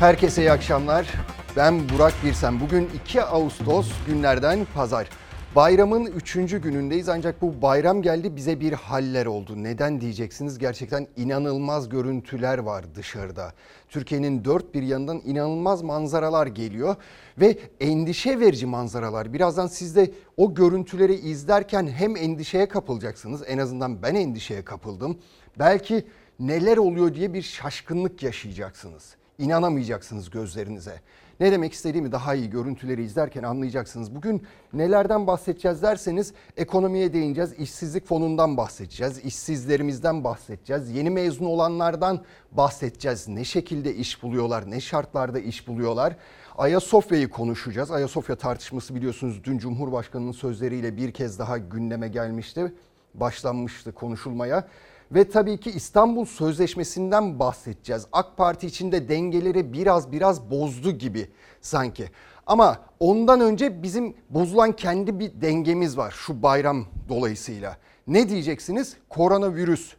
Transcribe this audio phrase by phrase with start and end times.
[0.00, 1.12] Herkese iyi akşamlar.
[1.56, 2.60] Ben Burak Birsen.
[2.60, 5.08] Bugün 2 Ağustos günlerden pazar.
[5.56, 6.34] Bayramın 3.
[6.34, 9.62] günündeyiz ancak bu bayram geldi bize bir haller oldu.
[9.62, 10.58] Neden diyeceksiniz?
[10.58, 13.52] Gerçekten inanılmaz görüntüler var dışarıda.
[13.88, 16.96] Türkiye'nin dört bir yanından inanılmaz manzaralar geliyor
[17.40, 19.32] ve endişe verici manzaralar.
[19.32, 23.42] Birazdan siz de o görüntüleri izlerken hem endişeye kapılacaksınız.
[23.46, 25.18] En azından ben endişeye kapıldım.
[25.58, 26.06] Belki
[26.40, 29.17] neler oluyor diye bir şaşkınlık yaşayacaksınız.
[29.38, 31.00] İnanamayacaksınız gözlerinize.
[31.40, 34.14] Ne demek istediğimi daha iyi görüntüleri izlerken anlayacaksınız.
[34.14, 34.42] Bugün
[34.72, 43.28] nelerden bahsedeceğiz derseniz ekonomiye değineceğiz, işsizlik fonundan bahsedeceğiz, işsizlerimizden bahsedeceğiz, yeni mezun olanlardan bahsedeceğiz.
[43.28, 46.16] Ne şekilde iş buluyorlar, ne şartlarda iş buluyorlar.
[46.56, 47.90] Ayasofya'yı konuşacağız.
[47.90, 52.72] Ayasofya tartışması biliyorsunuz dün Cumhurbaşkanı'nın sözleriyle bir kez daha gündeme gelmişti.
[53.14, 54.68] Başlanmıştı konuşulmaya.
[55.12, 58.06] Ve tabii ki İstanbul Sözleşmesi'nden bahsedeceğiz.
[58.12, 61.28] AK Parti içinde dengeleri biraz biraz bozdu gibi
[61.60, 62.10] sanki.
[62.46, 67.76] Ama ondan önce bizim bozulan kendi bir dengemiz var şu bayram dolayısıyla.
[68.06, 68.96] Ne diyeceksiniz?
[69.08, 69.94] Koronavirüs.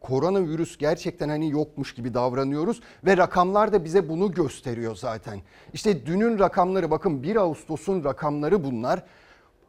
[0.00, 5.40] Koronavirüs gerçekten hani yokmuş gibi davranıyoruz ve rakamlar da bize bunu gösteriyor zaten.
[5.72, 9.04] İşte dünün rakamları bakın 1 Ağustos'un rakamları bunlar.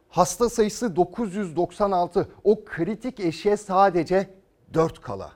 [0.08, 2.28] Hasta sayısı 996.
[2.44, 4.39] O kritik eşiğe sadece
[4.74, 5.32] 4 kala.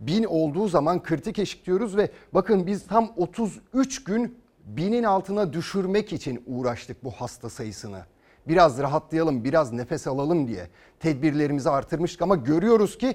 [0.00, 6.12] 1000 olduğu zaman kritik eşik diyoruz ve bakın biz tam 33 gün binin altına düşürmek
[6.12, 8.02] için uğraştık bu hasta sayısını.
[8.48, 10.68] Biraz rahatlayalım, biraz nefes alalım diye
[11.00, 13.14] tedbirlerimizi artırmıştık ama görüyoruz ki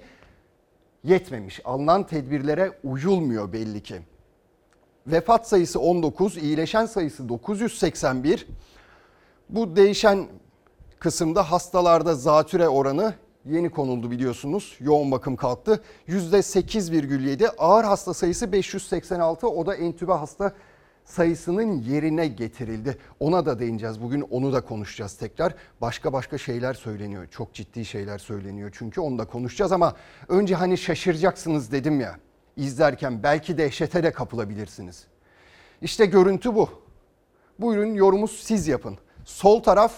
[1.03, 1.61] yetmemiş.
[1.65, 4.01] Alınan tedbirlere uyulmuyor belli ki.
[5.07, 8.47] Vefat sayısı 19, iyileşen sayısı 981.
[9.49, 10.27] Bu değişen
[10.99, 13.13] kısımda hastalarda zatüre oranı
[13.45, 14.77] yeni konuldu biliyorsunuz.
[14.79, 15.83] Yoğun bakım kalktı.
[16.07, 20.53] %8,7 ağır hasta sayısı 586 o da entübe hasta
[21.05, 22.97] sayısının yerine getirildi.
[23.19, 24.01] Ona da değineceğiz.
[24.01, 25.55] Bugün onu da konuşacağız tekrar.
[25.81, 27.27] Başka başka şeyler söyleniyor.
[27.31, 29.95] Çok ciddi şeyler söyleniyor çünkü onu da konuşacağız ama
[30.27, 32.19] önce hani şaşıracaksınız dedim ya.
[32.57, 35.07] İzlerken belki dehşete de kapılabilirsiniz.
[35.81, 36.69] İşte görüntü bu.
[37.59, 38.97] Buyurun yorumu siz yapın.
[39.25, 39.93] Sol taraf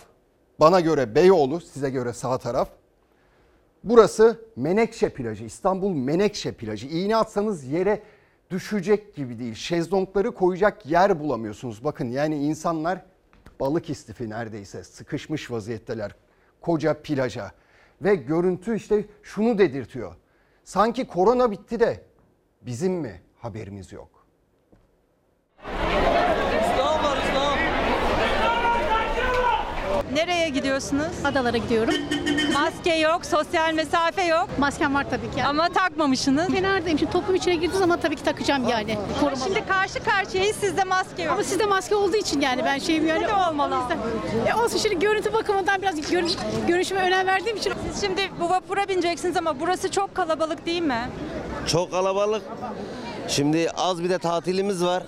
[0.60, 2.70] bana göre Beyoğlu, size göre sağ taraf.
[3.86, 6.88] Burası Menekşe plajı, İstanbul Menekşe plajı.
[6.88, 8.04] İğne atsanız yere
[8.52, 9.54] düşecek gibi değil.
[9.54, 11.84] Şezlongları koyacak yer bulamıyorsunuz.
[11.84, 13.06] Bakın yani insanlar
[13.60, 16.16] balık istifi neredeyse sıkışmış vaziyetteler
[16.62, 17.52] koca plaja.
[18.02, 20.16] Ve görüntü işte şunu dedirtiyor.
[20.64, 22.04] Sanki korona bitti de
[22.62, 24.15] bizim mi haberimiz yok?
[30.16, 31.06] Nereye gidiyorsunuz?
[31.26, 31.94] Adalara gidiyorum.
[32.54, 35.44] Maske yok, sosyal mesafe yok Maskem var tabii ki.
[35.44, 36.48] ama takmamışsınız.
[36.54, 37.00] Fener'deyim.
[37.00, 38.98] Şimdi toplum içine girdiği zaman tabii ki takacağım yani.
[39.20, 39.44] Korumalı.
[39.46, 41.34] Şimdi karşı karşıyayız sizde maske yok.
[41.34, 43.20] ama sizde maske olduğu için yani ben şeyim yani.
[43.20, 43.76] Sizde de olmalı.
[44.48, 46.32] E olsun şimdi görüntü bakımından biraz görün,
[46.68, 47.74] görüşüme önem verdiğim için.
[47.92, 51.10] Siz şimdi bu vapura bineceksiniz ama burası çok kalabalık değil mi?
[51.68, 52.42] Çok kalabalık.
[53.28, 55.04] Şimdi az bir de tatilimiz var.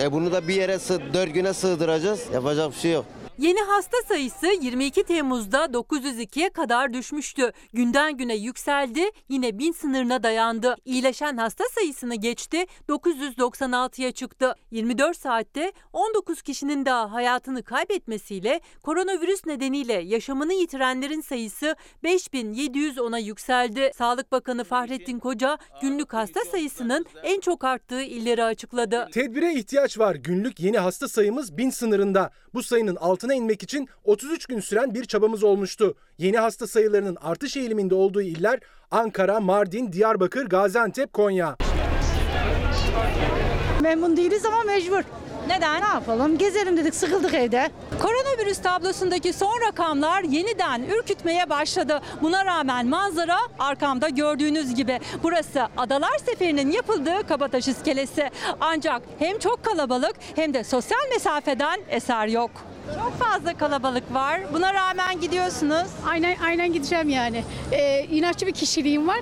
[0.00, 2.20] E bunu da bir yere 4 güne sığdıracağız.
[2.34, 3.04] Yapacak bir şey yok.
[3.40, 7.52] Yeni hasta sayısı 22 Temmuz'da 902'ye kadar düşmüştü.
[7.72, 10.76] Günden güne yükseldi, yine 1000 sınırına dayandı.
[10.84, 14.54] İyileşen hasta sayısını geçti, 996'ya çıktı.
[14.70, 23.90] 24 saatte 19 kişinin daha hayatını kaybetmesiyle koronavirüs nedeniyle yaşamını yitirenlerin sayısı 5710'a yükseldi.
[23.98, 29.08] Sağlık Bakanı Fahrettin Koca günlük hasta sayısının en çok arttığı illeri açıkladı.
[29.12, 30.14] Tedbire ihtiyaç var.
[30.14, 32.30] Günlük yeni hasta sayımız 1000 sınırında.
[32.54, 35.94] Bu sayının altına inmek için 33 gün süren bir çabamız olmuştu.
[36.18, 38.60] Yeni hasta sayılarının artış eğiliminde olduğu iller
[38.90, 41.56] Ankara, Mardin, Diyarbakır, Gaziantep, Konya.
[43.80, 45.02] Memnun değiliz ama mecbur.
[45.48, 45.80] Neden?
[45.82, 46.38] Ne yapalım?
[46.38, 47.70] Gezelim dedik, sıkıldık evde.
[48.02, 52.00] Koronavirüs tablosundaki son rakamlar yeniden ürkütmeye başladı.
[52.22, 55.00] Buna rağmen manzara arkamda gördüğünüz gibi.
[55.22, 58.30] Burası Adalar Seferi'nin yapıldığı Kabataş iskelesi.
[58.60, 62.50] Ancak hem çok kalabalık hem de sosyal mesafeden eser yok.
[62.94, 64.40] Çok fazla kalabalık var.
[64.52, 65.86] Buna rağmen gidiyorsunuz.
[66.08, 67.44] Aynen aynen gideceğim yani.
[67.72, 69.20] Ee, inatçı bir kişiliğim var.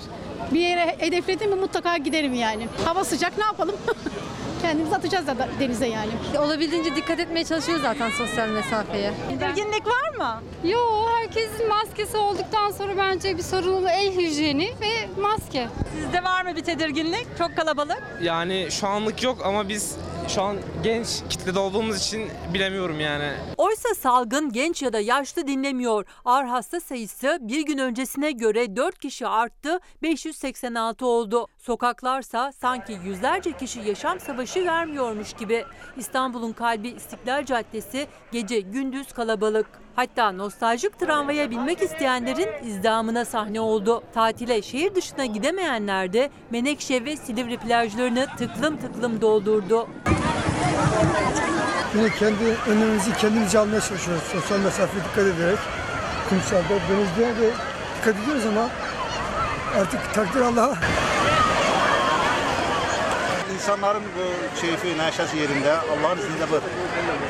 [0.53, 2.69] Bir yere hedefledim mi mutlaka giderim yani.
[2.85, 3.77] Hava sıcak ne yapalım?
[4.63, 6.11] Kendimizi atacağız da denize yani.
[6.39, 9.13] Olabildiğince dikkat etmeye çalışıyoruz zaten sosyal mesafeye.
[9.29, 10.43] Tedirginlik var mı?
[10.65, 10.79] Yo
[11.17, 13.89] herkesin maskesi olduktan sonra bence bir sorun olur.
[13.91, 15.69] El hijyeni ve maske.
[15.95, 17.27] Sizde var mı bir tedirginlik?
[17.39, 18.03] Çok kalabalık.
[18.23, 19.97] Yani şu anlık yok ama biz
[20.29, 23.33] şu an genç kitlede olduğumuz için bilemiyorum yani.
[23.57, 26.05] Oysa salgın genç ya da yaşlı dinlemiyor.
[26.25, 31.47] Ağır hasta sayısı bir gün öncesine göre 4 kişi arttı, 586 oldu.
[31.59, 35.65] Sokaklarsa sanki yüzlerce kişi yaşam savaşı vermiyormuş gibi.
[35.97, 39.67] İstanbul'un kalbi İstiklal Caddesi gece gündüz kalabalık.
[39.99, 44.03] Hatta nostaljik tramvaya binmek isteyenlerin izdamına sahne oldu.
[44.15, 49.89] Tatile şehir dışına gidemeyenler de Menekşe ve Silivri plajlarını tıklım tıklım doldurdu.
[51.95, 54.23] Yine kendi önlemimizi kendimize almaya çalışıyoruz.
[54.23, 55.59] Sosyal mesafeye dikkat ederek.
[56.29, 57.51] Kumsalda, denizde de
[57.99, 58.69] dikkat ediyoruz ama
[59.81, 60.75] artık takdir Allah'a.
[63.69, 65.73] İnsanların bu keyfi, neşesi yerinde.
[65.73, 66.61] Allah'ın izniyle bu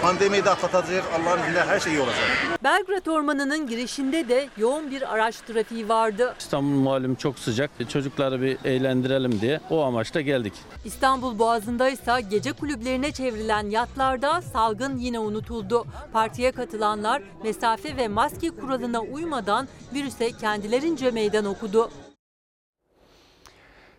[0.02, 1.04] pandemiyi de atlatacağız.
[1.14, 2.18] Allah'ın izniyle her şey iyi olacak.
[2.64, 6.34] Belgrad Ormanı'nın girişinde de yoğun bir araç trafiği vardı.
[6.38, 7.70] İstanbul malum çok sıcak.
[7.88, 10.52] Çocukları bir eğlendirelim diye o amaçla geldik.
[10.84, 15.86] İstanbul Boğazı'nda ise gece kulüplerine çevrilen yatlarda salgın yine unutuldu.
[16.12, 21.90] Partiye katılanlar mesafe ve maske kuralına uymadan virüse kendilerince meydan okudu.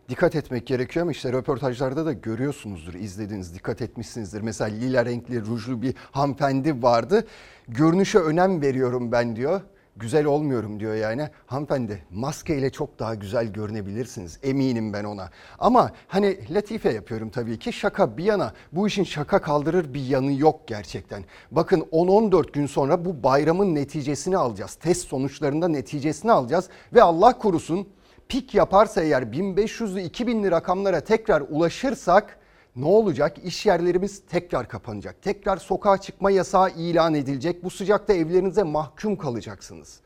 [0.09, 4.41] Dikkat etmek gerekiyor ama işte röportajlarda da görüyorsunuzdur, izlediniz, dikkat etmişsinizdir.
[4.41, 7.27] Mesela lila renkli rujlu bir hanımefendi vardı.
[7.67, 9.61] Görünüşe önem veriyorum ben diyor.
[9.95, 11.29] Güzel olmuyorum diyor yani.
[11.45, 14.39] Hanımefendi maskeyle çok daha güzel görünebilirsiniz.
[14.43, 15.29] Eminim ben ona.
[15.59, 17.73] Ama hani latife yapıyorum tabii ki.
[17.73, 21.23] Şaka bir yana bu işin şaka kaldırır bir yanı yok gerçekten.
[21.51, 24.75] Bakın 10-14 gün sonra bu bayramın neticesini alacağız.
[24.75, 26.69] Test sonuçlarında neticesini alacağız.
[26.93, 27.87] Ve Allah korusun
[28.29, 32.39] pik yaparsa eğer 1500'lü 2000'li rakamlara tekrar ulaşırsak
[32.75, 33.37] ne olacak?
[33.43, 35.21] İş yerlerimiz tekrar kapanacak.
[35.21, 37.63] Tekrar sokağa çıkma yasağı ilan edilecek.
[37.63, 39.99] Bu sıcakta evlerinize mahkum kalacaksınız.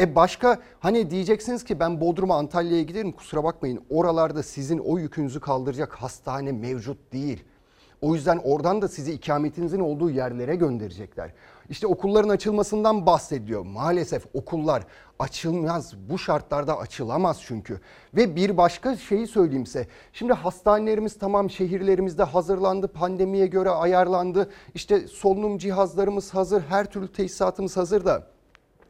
[0.00, 3.84] E başka hani diyeceksiniz ki ben Bodrum'a Antalya'ya giderim kusura bakmayın.
[3.90, 7.44] Oralarda sizin o yükünüzü kaldıracak hastane mevcut değil.
[8.00, 11.32] O yüzden oradan da sizi ikametinizin olduğu yerlere gönderecekler.
[11.70, 13.66] İşte okulların açılmasından bahsediyor.
[13.66, 14.82] Maalesef okullar
[15.18, 15.94] açılmaz.
[16.10, 17.80] Bu şartlarda açılamaz çünkü.
[18.14, 19.86] Ve bir başka şeyi söyleyeyim size.
[20.12, 22.88] Şimdi hastanelerimiz tamam şehirlerimizde hazırlandı.
[22.88, 24.50] Pandemiye göre ayarlandı.
[24.74, 26.62] İşte solunum cihazlarımız hazır.
[26.68, 28.26] Her türlü tesisatımız hazır da.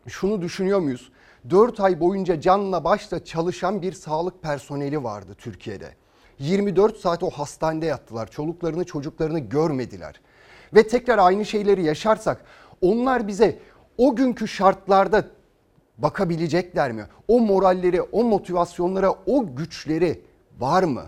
[0.06, 1.12] Şunu düşünüyor muyuz?
[1.50, 5.94] 4 ay boyunca canla başla çalışan bir sağlık personeli vardı Türkiye'de.
[6.38, 8.30] 24 saat o hastanede yattılar.
[8.30, 10.20] Çoluklarını çocuklarını görmediler.
[10.74, 12.44] Ve tekrar aynı şeyleri yaşarsak
[12.80, 13.58] onlar bize
[13.98, 15.24] o günkü şartlarda
[15.98, 17.06] bakabilecekler mi?
[17.28, 20.20] O moralleri, o motivasyonlara, o güçleri
[20.58, 21.04] var mı?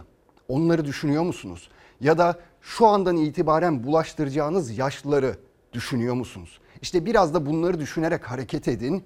[0.48, 1.68] Onları düşünüyor musunuz?
[2.00, 5.36] Ya da şu andan itibaren bulaştıracağınız yaşlıları
[5.72, 6.60] düşünüyor musunuz?
[6.82, 9.04] İşte biraz da bunları düşünerek hareket edin.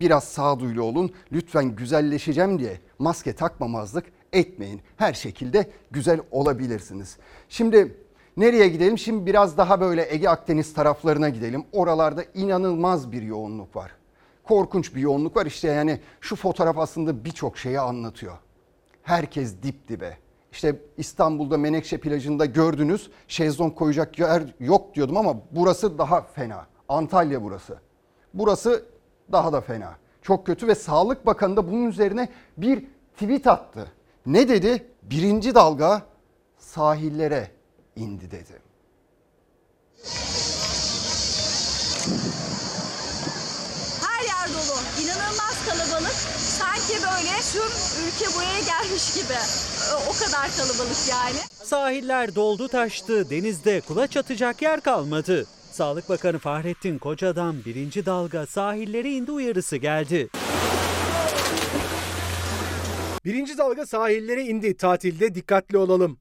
[0.00, 1.12] Biraz sağduyulu olun.
[1.32, 4.80] Lütfen güzelleşeceğim diye maske takmamazlık etmeyin.
[4.96, 7.16] Her şekilde güzel olabilirsiniz.
[7.48, 7.96] Şimdi
[8.40, 8.98] nereye gidelim?
[8.98, 11.64] Şimdi biraz daha böyle Ege Akdeniz taraflarına gidelim.
[11.72, 13.92] Oralarda inanılmaz bir yoğunluk var.
[14.44, 15.46] Korkunç bir yoğunluk var.
[15.46, 18.38] İşte yani şu fotoğraf aslında birçok şeyi anlatıyor.
[19.02, 20.18] Herkes dip dibe.
[20.52, 26.66] İşte İstanbul'da Menekşe plajında gördünüz şezlong koyacak yer yok diyordum ama burası daha fena.
[26.88, 27.78] Antalya burası.
[28.34, 28.84] Burası
[29.32, 29.96] daha da fena.
[30.22, 33.92] Çok kötü ve Sağlık Bakanı da bunun üzerine bir tweet attı.
[34.26, 34.86] Ne dedi?
[35.02, 36.02] Birinci dalga
[36.58, 37.59] sahillere
[38.00, 38.62] indi dedi.
[44.04, 44.76] Her yer dolu.
[45.04, 46.12] İnanılmaz kalabalık.
[46.38, 47.70] Sanki böyle tüm
[48.06, 49.38] ülke buraya gelmiş gibi.
[50.08, 51.38] O kadar kalabalık yani.
[51.64, 55.46] Sahiller doldu taştı, denizde kulaç atacak yer kalmadı.
[55.72, 60.28] Sağlık Bakanı Fahrettin Koca'dan birinci dalga sahillere indi uyarısı geldi.
[63.24, 64.76] Birinci dalga sahillere indi.
[64.76, 66.18] Tatilde dikkatli olalım.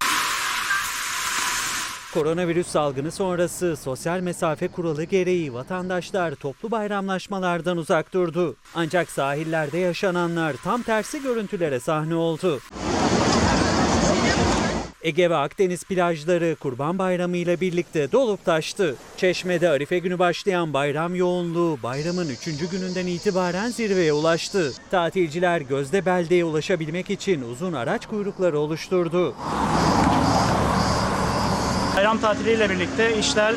[2.14, 8.56] Koronavirüs salgını sonrası sosyal mesafe kuralı gereği vatandaşlar toplu bayramlaşmalardan uzak durdu.
[8.76, 12.60] Ancak sahillerde yaşananlar tam tersi görüntülere sahne oldu.
[15.02, 18.96] Ege ve Akdeniz plajları Kurban Bayramı ile birlikte dolup taştı.
[19.18, 22.70] Çeşme'de Arife günü başlayan bayram yoğunluğu bayramın 3.
[22.72, 24.74] gününden itibaren zirveye ulaştı.
[24.92, 29.36] Tatilciler Gözde Belde'ye ulaşabilmek için uzun araç kuyrukları oluşturdu.
[31.96, 33.56] Bayram tatiliyle birlikte işler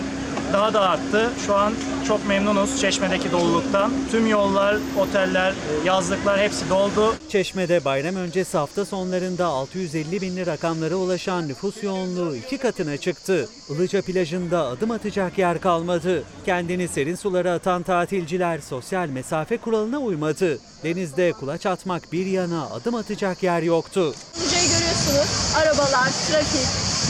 [0.52, 1.30] daha da arttı.
[1.46, 1.72] Şu an
[2.08, 3.92] çok memnunuz Çeşme'deki doluluktan.
[4.10, 7.14] Tüm yollar, oteller, yazlıklar hepsi doldu.
[7.28, 13.48] Çeşme'de bayram öncesi hafta sonlarında 650 binli rakamlara ulaşan nüfus yoğunluğu iki katına çıktı.
[13.70, 16.22] Ilıca plajında adım atacak yer kalmadı.
[16.46, 20.58] Kendini serin sulara atan tatilciler sosyal mesafe kuralına uymadı.
[20.84, 24.14] Denizde kulaç atmak bir yana adım atacak yer yoktu.
[24.42, 25.54] Ilaca'yı görüyorsunuz.
[25.56, 26.68] Arabalar, trafik,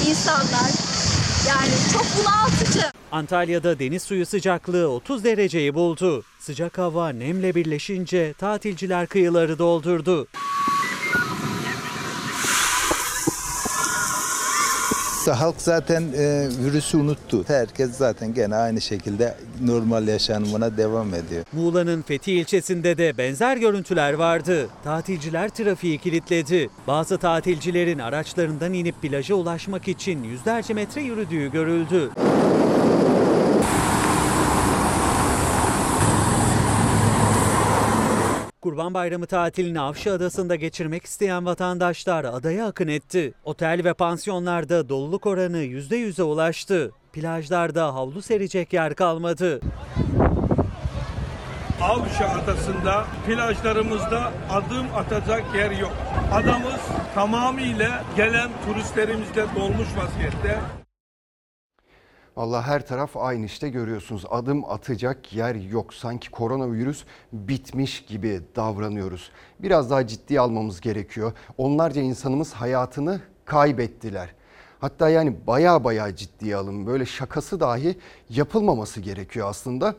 [0.09, 0.71] insanlar.
[1.49, 2.80] Yani çok bunaltıcı.
[3.12, 6.25] Antalya'da deniz suyu sıcaklığı 30 dereceyi buldu.
[6.40, 10.26] Sıcak hava nemle birleşince tatilciler kıyıları doldurdu.
[15.31, 17.45] Halk zaten e, virüsü unuttu.
[17.47, 21.45] Herkes zaten gene aynı şekilde normal yaşamına devam ediyor.
[21.52, 24.69] Muğla'nın Fethi ilçesinde de benzer görüntüler vardı.
[24.85, 26.71] Tatilciler trafiği kilitledi.
[26.87, 32.11] Bazı tatilcilerin araçlarından inip plaja ulaşmak için yüzlerce metre yürüdüğü görüldü.
[38.73, 43.35] Kurban Bayramı tatilini Avşa Adası'nda geçirmek isteyen vatandaşlar adaya akın etti.
[43.45, 46.93] Otel ve pansiyonlarda doluluk oranı %100'e ulaştı.
[47.12, 49.61] Plajlarda havlu serecek yer kalmadı.
[51.83, 55.93] Avşa Adası'nda plajlarımızda adım atacak yer yok.
[56.33, 56.81] Adamız
[57.14, 60.81] tamamıyla gelen turistlerimizle dolmuş vaziyette.
[62.36, 64.24] Allah her taraf aynı işte görüyorsunuz.
[64.30, 65.94] Adım atacak yer yok.
[65.94, 69.30] Sanki koronavirüs bitmiş gibi davranıyoruz.
[69.58, 71.32] Biraz daha ciddiye almamız gerekiyor.
[71.58, 74.34] Onlarca insanımız hayatını kaybettiler.
[74.80, 76.86] Hatta yani baya baya ciddiye alın.
[76.86, 77.98] Böyle şakası dahi
[78.30, 79.94] yapılmaması gerekiyor aslında.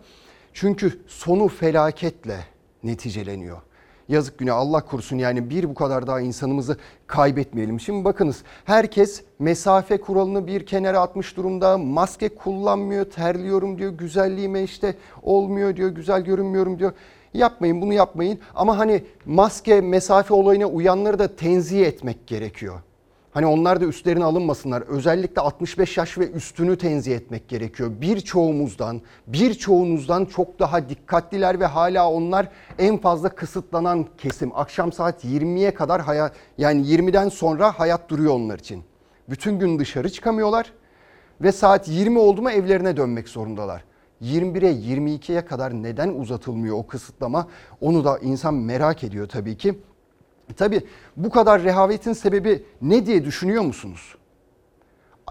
[0.54, 2.40] Çünkü sonu felaketle
[2.84, 3.62] neticeleniyor.
[4.10, 7.80] Yazık günah Allah korusun yani bir bu kadar daha insanımızı kaybetmeyelim.
[7.80, 11.78] Şimdi bakınız herkes mesafe kuralını bir kenara atmış durumda.
[11.78, 13.92] Maske kullanmıyor, terliyorum diyor.
[13.92, 16.92] Güzelliğime işte olmuyor diyor, güzel görünmüyorum diyor.
[17.34, 22.80] Yapmayın bunu yapmayın ama hani maske mesafe olayına uyanları da tenzih etmek gerekiyor.
[23.34, 24.82] Hani onlar da üstlerine alınmasınlar.
[24.82, 27.92] Özellikle 65 yaş ve üstünü tenzih etmek gerekiyor.
[28.02, 32.48] Birçoğumuzdan, birçoğunuzdan çok daha dikkatliler ve hala onlar
[32.80, 34.52] en fazla kısıtlanan kesim.
[34.56, 38.84] Akşam saat 20'ye kadar hayat yani 20'den sonra hayat duruyor onlar için.
[39.30, 40.74] Bütün gün dışarı çıkamıyorlar
[41.42, 43.84] ve saat 20 oldu mu evlerine dönmek zorundalar.
[44.22, 47.48] 21'e 22'ye kadar neden uzatılmıyor o kısıtlama?
[47.82, 49.80] Onu da insan merak ediyor tabii ki.
[50.54, 50.82] Tabii
[51.18, 54.16] bu kadar rehavetin sebebi ne diye düşünüyor musunuz?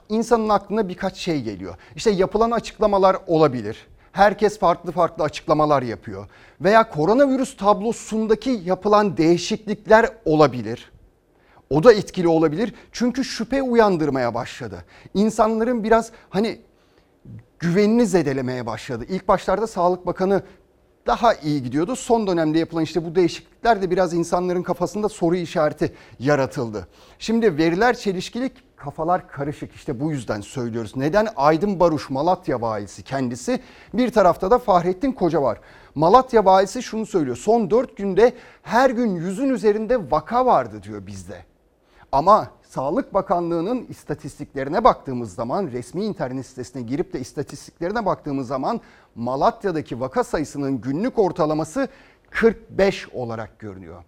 [0.09, 1.75] İnsanın aklına birkaç şey geliyor.
[1.97, 3.87] İşte yapılan açıklamalar olabilir.
[4.13, 6.27] Herkes farklı farklı açıklamalar yapıyor.
[6.61, 10.93] Veya koronavirüs tablosundaki yapılan değişiklikler olabilir.
[11.71, 12.75] O da etkili olabilir.
[12.93, 14.85] Çünkü şüphe uyandırmaya başladı.
[15.15, 16.61] İnsanların biraz hani
[17.59, 19.05] güvenini zedelemeye başladı.
[19.09, 20.43] İlk başlarda Sağlık Bakanı
[21.07, 21.97] daha iyi gidiyordu.
[21.97, 26.89] Son dönemde yapılan işte bu değişiklikler de biraz insanların kafasında soru işareti yaratıldı.
[27.19, 29.75] Şimdi veriler çelişkili, kafalar karışık.
[29.75, 30.97] İşte bu yüzden söylüyoruz.
[30.97, 33.61] Neden Aydın Baruş Malatya valisi kendisi
[33.95, 35.61] bir tarafta da Fahrettin Koca var.
[35.95, 37.37] Malatya valisi şunu söylüyor.
[37.37, 38.33] Son 4 günde
[38.63, 41.45] her gün yüzün üzerinde vaka vardı diyor bizde.
[42.13, 48.81] Ama Sağlık Bakanlığı'nın istatistiklerine baktığımız zaman resmi internet sitesine girip de istatistiklerine baktığımız zaman
[49.15, 51.89] Malatya'daki vaka sayısının günlük ortalaması
[52.31, 54.05] 45 olarak görünüyor.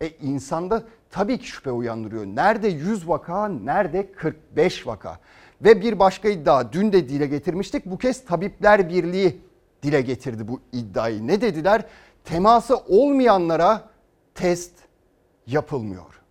[0.00, 2.26] E insanda tabii ki şüphe uyandırıyor.
[2.26, 5.18] Nerede 100 vaka, nerede 45 vaka?
[5.64, 7.86] Ve bir başka iddia dün de dile getirmiştik.
[7.86, 9.40] Bu kez Tabipler Birliği
[9.82, 11.26] dile getirdi bu iddiayı.
[11.26, 11.84] Ne dediler?
[12.24, 13.88] Teması olmayanlara
[14.34, 14.72] test
[15.46, 16.25] yapılmıyor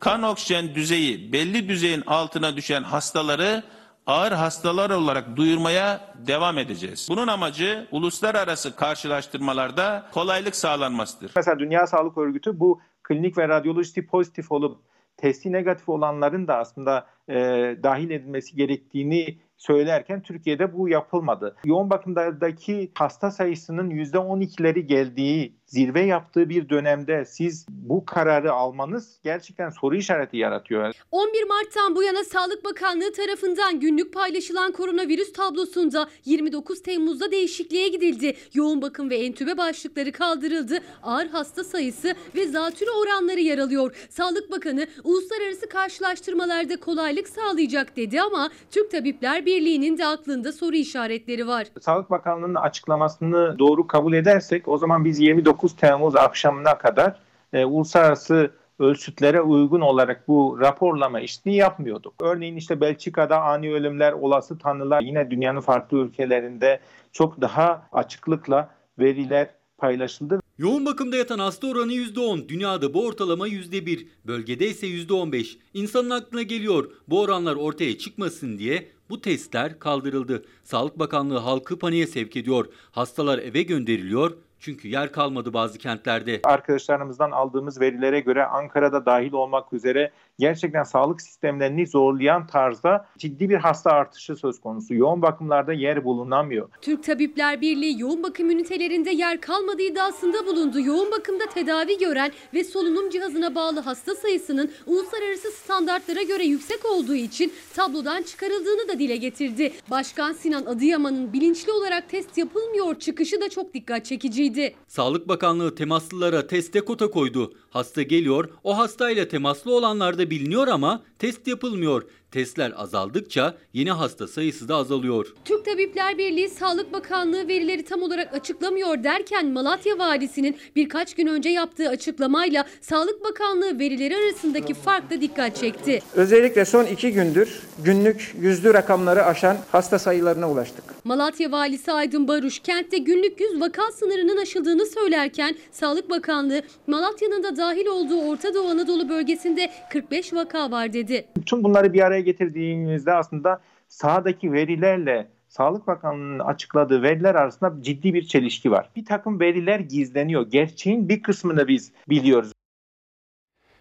[0.00, 3.62] kan oksijen düzeyi belli düzeyin altına düşen hastaları
[4.06, 7.06] ağır hastalar olarak duyurmaya devam edeceğiz.
[7.10, 11.32] Bunun amacı uluslararası karşılaştırmalarda kolaylık sağlanmasıdır.
[11.36, 14.78] Mesela Dünya Sağlık Örgütü bu klinik ve radyolojisi pozitif olup
[15.16, 17.34] testi negatif olanların da aslında e,
[17.82, 21.56] dahil edilmesi gerektiğini söylerken Türkiye'de bu yapılmadı.
[21.64, 29.70] Yoğun bakımdaki hasta sayısının %12'leri geldiği, zirve yaptığı bir dönemde siz bu kararı almanız gerçekten
[29.70, 30.94] soru işareti yaratıyor.
[31.10, 38.36] 11 Mart'tan bu yana Sağlık Bakanlığı tarafından günlük paylaşılan koronavirüs tablosunda 29 Temmuz'da değişikliğe gidildi.
[38.54, 40.78] Yoğun bakım ve entübe başlıkları kaldırıldı.
[41.02, 44.06] Ağır hasta sayısı ve zatürre oranları yer alıyor.
[44.10, 51.46] Sağlık Bakanı uluslararası karşılaştırmalarda kolaylık sağlayacak dedi ama Türk Tabipler Birliği'nin de aklında soru işaretleri
[51.46, 51.66] var.
[51.80, 57.20] Sağlık Bakanlığı'nın açıklamasını doğru kabul edersek o zaman biz 29 Temmuz akşamına kadar
[57.52, 62.14] e, uluslararası ölçütlere uygun olarak bu raporlama işini yapmıyorduk.
[62.20, 66.80] Örneğin işte Belçika'da ani ölümler, olası tanılar yine dünyanın farklı ülkelerinde
[67.12, 70.40] çok daha açıklıkla veriler paylaşıldı.
[70.58, 75.58] Yoğun bakımda yatan hasta oranı %10, dünyada bu ortalama %1, bölgede ise %15.
[75.74, 80.44] İnsanın aklına geliyor bu oranlar ortaya çıkmasın diye bu testler kaldırıldı.
[80.64, 82.66] Sağlık Bakanlığı halkı paniğe sevk ediyor.
[82.90, 86.40] Hastalar eve gönderiliyor, çünkü yer kalmadı bazı kentlerde.
[86.44, 93.56] Arkadaşlarımızdan aldığımız verilere göre Ankara'da dahil olmak üzere gerçekten sağlık sistemlerini zorlayan tarzda ciddi bir
[93.56, 94.94] hasta artışı söz konusu.
[94.94, 96.68] Yoğun bakımlarda yer bulunamıyor.
[96.80, 100.80] Türk Tabipler Birliği yoğun bakım ünitelerinde yer kalmadığı iddiasında bulundu.
[100.80, 107.14] Yoğun bakımda tedavi gören ve solunum cihazına bağlı hasta sayısının uluslararası standartlara göre yüksek olduğu
[107.14, 109.72] için tablodan çıkarıldığını da dile getirdi.
[109.90, 114.74] Başkan Sinan Adıyaman'ın bilinçli olarak test yapılmıyor çıkışı da çok dikkat çekiciydi.
[114.88, 117.52] Sağlık Bakanlığı temaslılara teste kota koydu.
[117.76, 122.02] Hasta geliyor, o hastayla temaslı olanlar da biliniyor ama test yapılmıyor.
[122.30, 125.34] Testler azaldıkça yeni hasta sayısı da azalıyor.
[125.44, 131.48] Türk Tabipler Birliği Sağlık Bakanlığı verileri tam olarak açıklamıyor derken Malatya Valisi'nin birkaç gün önce
[131.48, 136.02] yaptığı açıklamayla Sağlık Bakanlığı verileri arasındaki fark da dikkat çekti.
[136.14, 140.84] Özellikle son iki gündür günlük yüzlü rakamları aşan hasta sayılarına ulaştık.
[141.04, 147.56] Malatya Valisi Aydın Baruş kentte günlük 100 vaka sınırının aşıldığını söylerken Sağlık Bakanlığı Malatya'nın da
[147.56, 151.26] dahil olduğu Orta Doğu Anadolu bölgesinde 45 vaka var dedi.
[151.46, 158.26] Tüm bunları bir araya getirdiğimizde aslında sahadaki verilerle Sağlık Bakanlığı'nın açıkladığı veriler arasında ciddi bir
[158.26, 158.90] çelişki var.
[158.96, 160.50] Bir takım veriler gizleniyor.
[160.50, 162.52] Gerçeğin bir kısmını biz biliyoruz.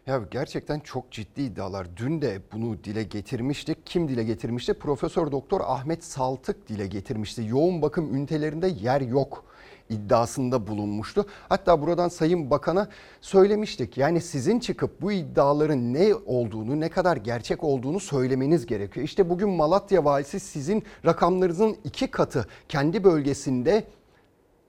[0.07, 1.87] Ya gerçekten çok ciddi iddialar.
[1.97, 3.85] Dün de bunu dile getirmiştik.
[3.85, 4.73] Kim dile getirmişti?
[4.73, 7.43] Profesör Doktor Ahmet Saltık dile getirmişti.
[7.47, 9.43] Yoğun bakım ünitelerinde yer yok
[9.89, 11.25] iddiasında bulunmuştu.
[11.49, 12.87] Hatta buradan Sayın Bakan'a
[13.21, 13.97] söylemiştik.
[13.97, 19.05] Yani sizin çıkıp bu iddiaların ne olduğunu, ne kadar gerçek olduğunu söylemeniz gerekiyor.
[19.05, 23.83] İşte bugün Malatya valisi sizin rakamlarınızın iki katı kendi bölgesinde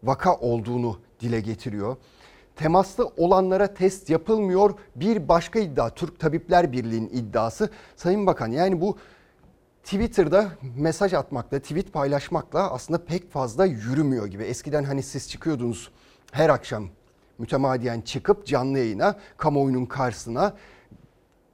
[0.02, 1.96] vaka olduğunu dile getiriyor.
[2.56, 4.74] Temaslı olanlara test yapılmıyor.
[4.96, 7.70] Bir başka iddia Türk Tabipler Birliği'nin iddiası.
[7.96, 8.96] Sayın Bakan yani bu
[9.84, 14.42] Twitter'da mesaj atmakla, tweet paylaşmakla aslında pek fazla yürümüyor gibi.
[14.42, 15.90] Eskiden hani siz çıkıyordunuz
[16.32, 16.88] her akşam
[17.38, 20.54] mütemadiyen çıkıp canlı yayına, kamuoyunun karşısına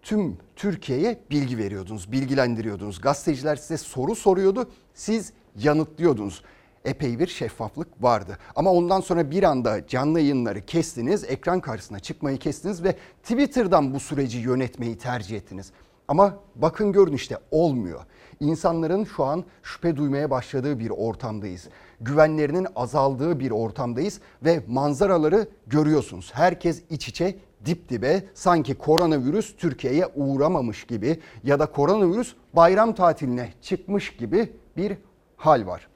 [0.03, 3.01] tüm Türkiye'ye bilgi veriyordunuz, bilgilendiriyordunuz.
[3.01, 6.43] Gazeteciler size soru soruyordu, siz yanıtlıyordunuz.
[6.85, 8.39] Epey bir şeffaflık vardı.
[8.57, 14.01] Ama ondan sonra bir anda canlı yayınları kestiniz, ekran karşısına çıkmayı kestiniz ve Twitter'dan bu
[14.01, 15.73] süreci yönetmeyi tercih ettiniz.
[16.09, 18.01] Ama bakın görün işte olmuyor.
[18.41, 21.69] İnsanların şu an şüphe duymaya başladığı bir ortamdayız.
[22.01, 26.31] Güvenlerinin azaldığı bir ortamdayız ve manzaraları görüyorsunuz.
[26.35, 33.53] Herkes iç içe dip dibe sanki koronavirüs Türkiye'ye uğramamış gibi ya da koronavirüs bayram tatiline
[33.63, 34.97] çıkmış gibi bir
[35.37, 35.92] hal var.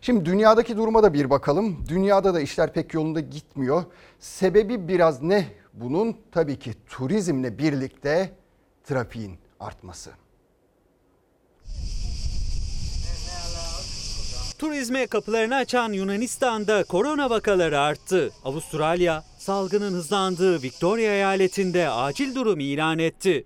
[0.00, 1.84] Şimdi dünyadaki duruma da bir bakalım.
[1.88, 3.84] Dünyada da işler pek yolunda gitmiyor.
[4.18, 6.16] Sebebi biraz ne bunun?
[6.32, 8.30] Tabii ki turizmle birlikte
[8.84, 10.10] trafiğin artması.
[14.58, 18.30] Turizme kapılarını açan Yunanistan'da korona vakaları arttı.
[18.44, 23.44] Avustralya salgının hızlandığı Victoria eyaletinde acil durum ilan etti.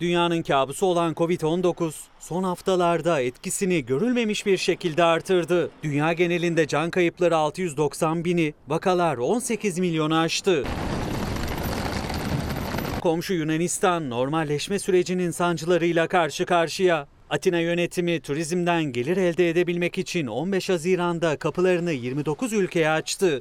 [0.00, 5.70] Dünyanın kabusu olan Covid-19 son haftalarda etkisini görülmemiş bir şekilde artırdı.
[5.82, 10.64] Dünya genelinde can kayıpları 690 bini, vakalar 18 milyonu aştı.
[13.00, 17.06] Komşu Yunanistan normalleşme sürecinin sancılarıyla karşı karşıya.
[17.30, 23.38] Atina yönetimi turizmden gelir elde edebilmek için 15 Haziran'da kapılarını 29 ülkeye açtı.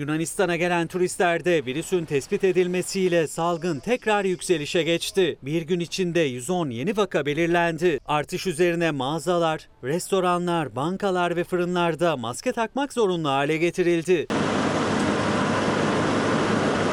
[0.00, 5.38] Yunanistan'a gelen turistlerde virüsün tespit edilmesiyle salgın tekrar yükselişe geçti.
[5.42, 8.00] Bir gün içinde 110 yeni vaka belirlendi.
[8.06, 14.26] Artış üzerine mağazalar, restoranlar, bankalar ve fırınlarda maske takmak zorunlu hale getirildi.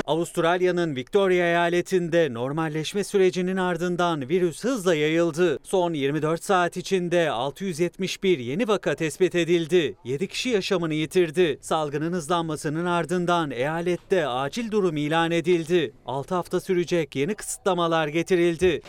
[0.08, 5.60] Avustralya'nın Victoria eyaletinde normalleşme sürecinin ardından virüs hızla yayıldı.
[5.64, 9.96] Son 24 saat içinde 671 yeni vaka tespit edildi.
[10.04, 11.58] 7 kişi yaşamını yitirdi.
[11.62, 15.94] Salgının hızlanmasının ardından eyalette acil durum ilan edildi.
[16.06, 18.82] 6 hafta sürecek yeni kısıtlamalar getirildi.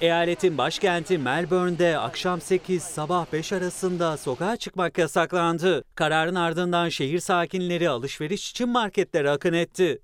[0.00, 5.84] Eyaletin başkenti Melbourne'de akşam 8 sabah 5 arasında sokağa çıkmak yasaklandı.
[5.94, 9.98] Kararın ardından şehir sakinleri alışveriş için marketlere akın etti.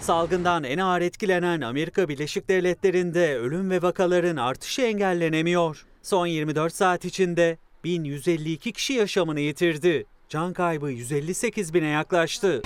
[0.00, 5.86] Salgından en ağır etkilenen Amerika Birleşik Devletleri'nde ölüm ve vakaların artışı engellenemiyor.
[6.02, 10.06] Son 24 saat içinde 1152 kişi yaşamını yitirdi.
[10.28, 12.62] Can kaybı 158 bine yaklaştı.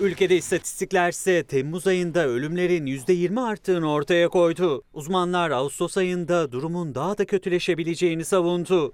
[0.00, 4.82] Ülkede istatistikler ise Temmuz ayında ölümlerin %20 arttığını ortaya koydu.
[4.94, 8.92] Uzmanlar Ağustos ayında durumun daha da kötüleşebileceğini savundu.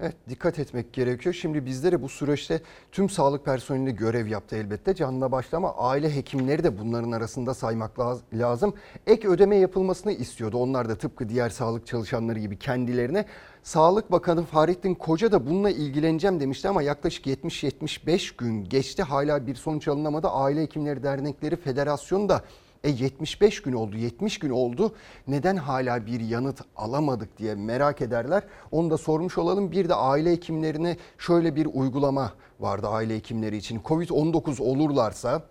[0.00, 1.34] Evet dikkat etmek gerekiyor.
[1.34, 2.60] Şimdi bizlere bu süreçte
[2.92, 7.98] tüm sağlık personeli görev yaptı elbette canına başla ama aile hekimleri de bunların arasında saymak
[7.98, 8.74] laz- lazım.
[9.06, 10.56] Ek ödeme yapılmasını istiyordu.
[10.56, 13.24] Onlar da tıpkı diğer sağlık çalışanları gibi kendilerine.
[13.64, 19.02] Sağlık Bakanı Fahrettin Koca da bununla ilgileneceğim demişti ama yaklaşık 70-75 gün geçti.
[19.02, 20.28] Hala bir sonuç alınamadı.
[20.28, 22.42] Aile Hekimleri Dernekleri Federasyonu da
[22.84, 24.94] e 75 gün oldu, 70 gün oldu.
[25.28, 28.42] Neden hala bir yanıt alamadık diye merak ederler.
[28.72, 29.72] Onu da sormuş olalım.
[29.72, 33.80] Bir de aile hekimlerine şöyle bir uygulama vardı aile hekimleri için.
[33.80, 35.42] Covid-19 olurlarsa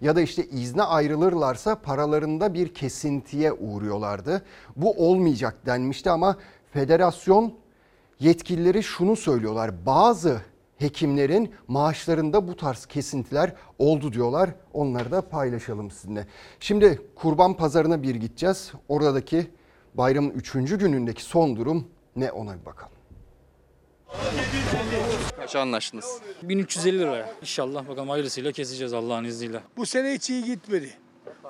[0.00, 4.42] ya da işte izne ayrılırlarsa paralarında bir kesintiye uğruyorlardı.
[4.76, 6.36] Bu olmayacak denmişti ama
[6.72, 7.61] federasyon
[8.22, 9.86] yetkilileri şunu söylüyorlar.
[9.86, 10.42] Bazı
[10.76, 14.50] hekimlerin maaşlarında bu tarz kesintiler oldu diyorlar.
[14.72, 16.26] Onları da paylaşalım sizinle.
[16.60, 18.72] Şimdi kurban pazarına bir gideceğiz.
[18.88, 19.46] Oradaki
[19.94, 20.52] bayramın 3.
[20.52, 22.92] günündeki son durum ne ona bir bakalım.
[25.36, 26.18] Kaça anlaştınız?
[26.42, 27.30] 1350 lira.
[27.40, 29.60] İnşallah bakalım hayırlısıyla keseceğiz Allah'ın izniyle.
[29.76, 30.90] Bu sene hiç iyi gitmedi.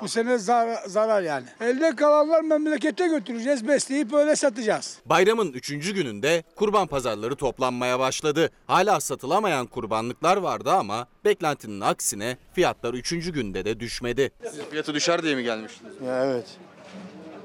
[0.00, 1.44] Bu sene zarar, zarar yani.
[1.60, 4.98] Elde kalanlar memlekete götüreceğiz, besleyip öyle satacağız.
[5.06, 5.68] Bayramın 3.
[5.94, 8.50] gününde kurban pazarları toplanmaya başladı.
[8.66, 13.10] Hala satılamayan kurbanlıklar vardı ama beklentinin aksine fiyatlar 3.
[13.32, 14.30] günde de düşmedi.
[14.70, 15.94] Fiyatı düşer diye mi gelmiştiniz?
[16.06, 16.46] Ya evet.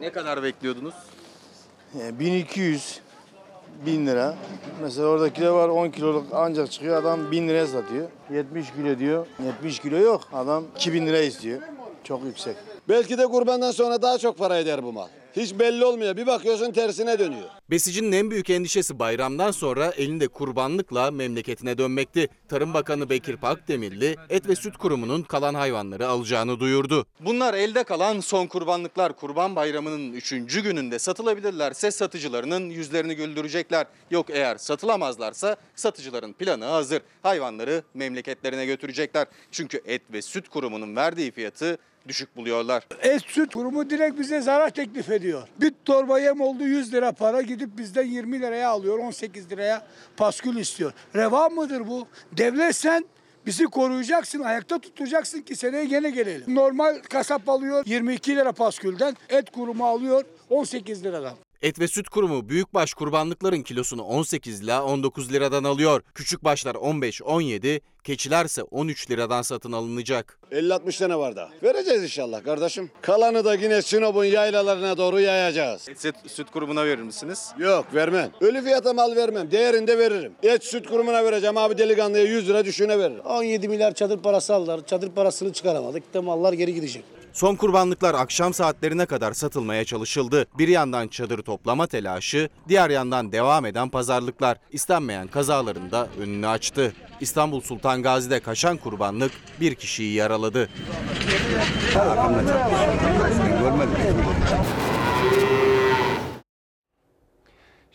[0.02, 0.94] Ne kadar bekliyordunuz?
[2.00, 3.00] Yani 1200
[3.86, 4.36] 1000 lira.
[4.82, 8.08] Mesela oradakiler var 10 kiloluk ancak çıkıyor adam 1000 liraya satıyor.
[8.32, 9.28] 70 kilo diyor.
[9.46, 10.22] 70 kilo yok.
[10.34, 11.62] Adam 2000 lira istiyor.
[12.08, 12.56] Çok yüksek.
[12.90, 15.08] Belki de kurbandan sonra daha çok para eder bu mal.
[15.36, 16.18] Hiç belli olmuyor.
[16.18, 17.50] Bir bakıyorsun tersine dönüyor.
[17.70, 22.28] Besicinin en büyük endişesi bayramdan sonra elinde kurbanlıkla memleketine dönmekti.
[22.50, 27.06] Tarım Bakanı Bekir Pakdemirli et ve süt kurumunun kalan hayvanları alacağını duyurdu.
[27.20, 30.30] Bunlar elde kalan son kurbanlıklar Kurban Bayramı'nın 3.
[30.64, 33.88] gününde satılabilirlerse satıcılarının yüzlerini güldürecekler.
[34.12, 37.02] Yok eğer satılamazlarsa satıcıların planı hazır.
[37.24, 39.28] Hayvanları memleketlerine götürecekler.
[39.52, 42.84] Çünkü et ve süt kurumunun verdiği fiyatı düşük buluyorlar.
[43.02, 45.48] Et süt kurumu direkt bize zarar teklif ediyor.
[45.62, 50.56] Bir torba yem oldu 100 lira para gidip bizden 20 liraya alıyor 18 liraya paskül
[50.56, 50.94] istiyor.
[51.16, 52.08] Reva mıdır bu?
[52.32, 53.06] Devlet sen
[53.46, 56.56] bizi koruyacaksın, ayakta tutacaksın ki seneye gene gelelim.
[56.56, 61.47] Normal kasap alıyor 22 lira paskülden, et kurumu alıyor 18 liradan.
[61.62, 66.02] Et ve süt kurumu büyükbaş kurbanlıkların kilosunu 18 ila 19 liradan alıyor.
[66.16, 70.40] Küçükbaşlar 15-17, keçilerse 13 liradan satın alınacak.
[70.52, 71.50] 50-60 tane var daha.
[71.64, 72.92] Vereceğiz inşallah kardeşim.
[73.02, 75.90] Kalanı da yine Sinop'un yaylalarına doğru yayacağız.
[75.90, 77.52] Et süt, süt kurumuna verir misiniz?
[77.58, 78.32] Yok vermem.
[78.42, 79.52] Ölü fiyata mal vermem.
[79.52, 80.34] Değerinde veririm.
[80.44, 83.20] Et süt kurumuna vereceğim abi delikanlıya 100 lira düşüne veririm.
[83.26, 84.86] 17 milyar çadır parası aldılar.
[84.86, 86.14] Çadır parasını çıkaramadık.
[86.14, 87.17] De mallar geri gidecek.
[87.38, 90.46] Son kurbanlıklar akşam saatlerine kadar satılmaya çalışıldı.
[90.58, 96.94] Bir yandan çadır toplama telaşı, diğer yandan devam eden pazarlıklar istenmeyen kazaların da önünü açtı.
[97.22, 100.70] İstanbul Sultan Gazi'de kaçan kurbanlık bir kişiyi yaraladı.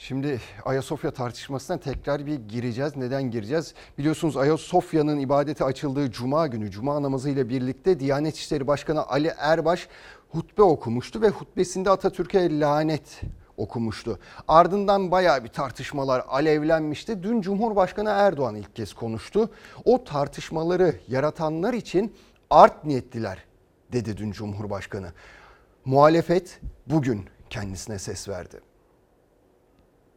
[0.02, 2.96] Şimdi Ayasofya tartışmasına tekrar bir gireceğiz.
[2.96, 3.74] Neden gireceğiz?
[3.98, 9.88] Biliyorsunuz Ayasofya'nın ibadeti açıldığı cuma günü cuma namazı ile birlikte Diyanet İşleri Başkanı Ali Erbaş
[10.28, 13.20] hutbe okumuştu ve hutbesinde Atatürk'e lanet
[13.56, 14.18] okumuştu.
[14.48, 17.22] Ardından bayağı bir tartışmalar alevlenmişti.
[17.22, 19.50] Dün Cumhurbaşkanı Erdoğan ilk kez konuştu.
[19.84, 22.14] O tartışmaları yaratanlar için
[22.50, 23.44] art niyetliler
[23.92, 25.12] dedi dün Cumhurbaşkanı.
[25.84, 28.71] Muhalefet bugün kendisine ses verdi.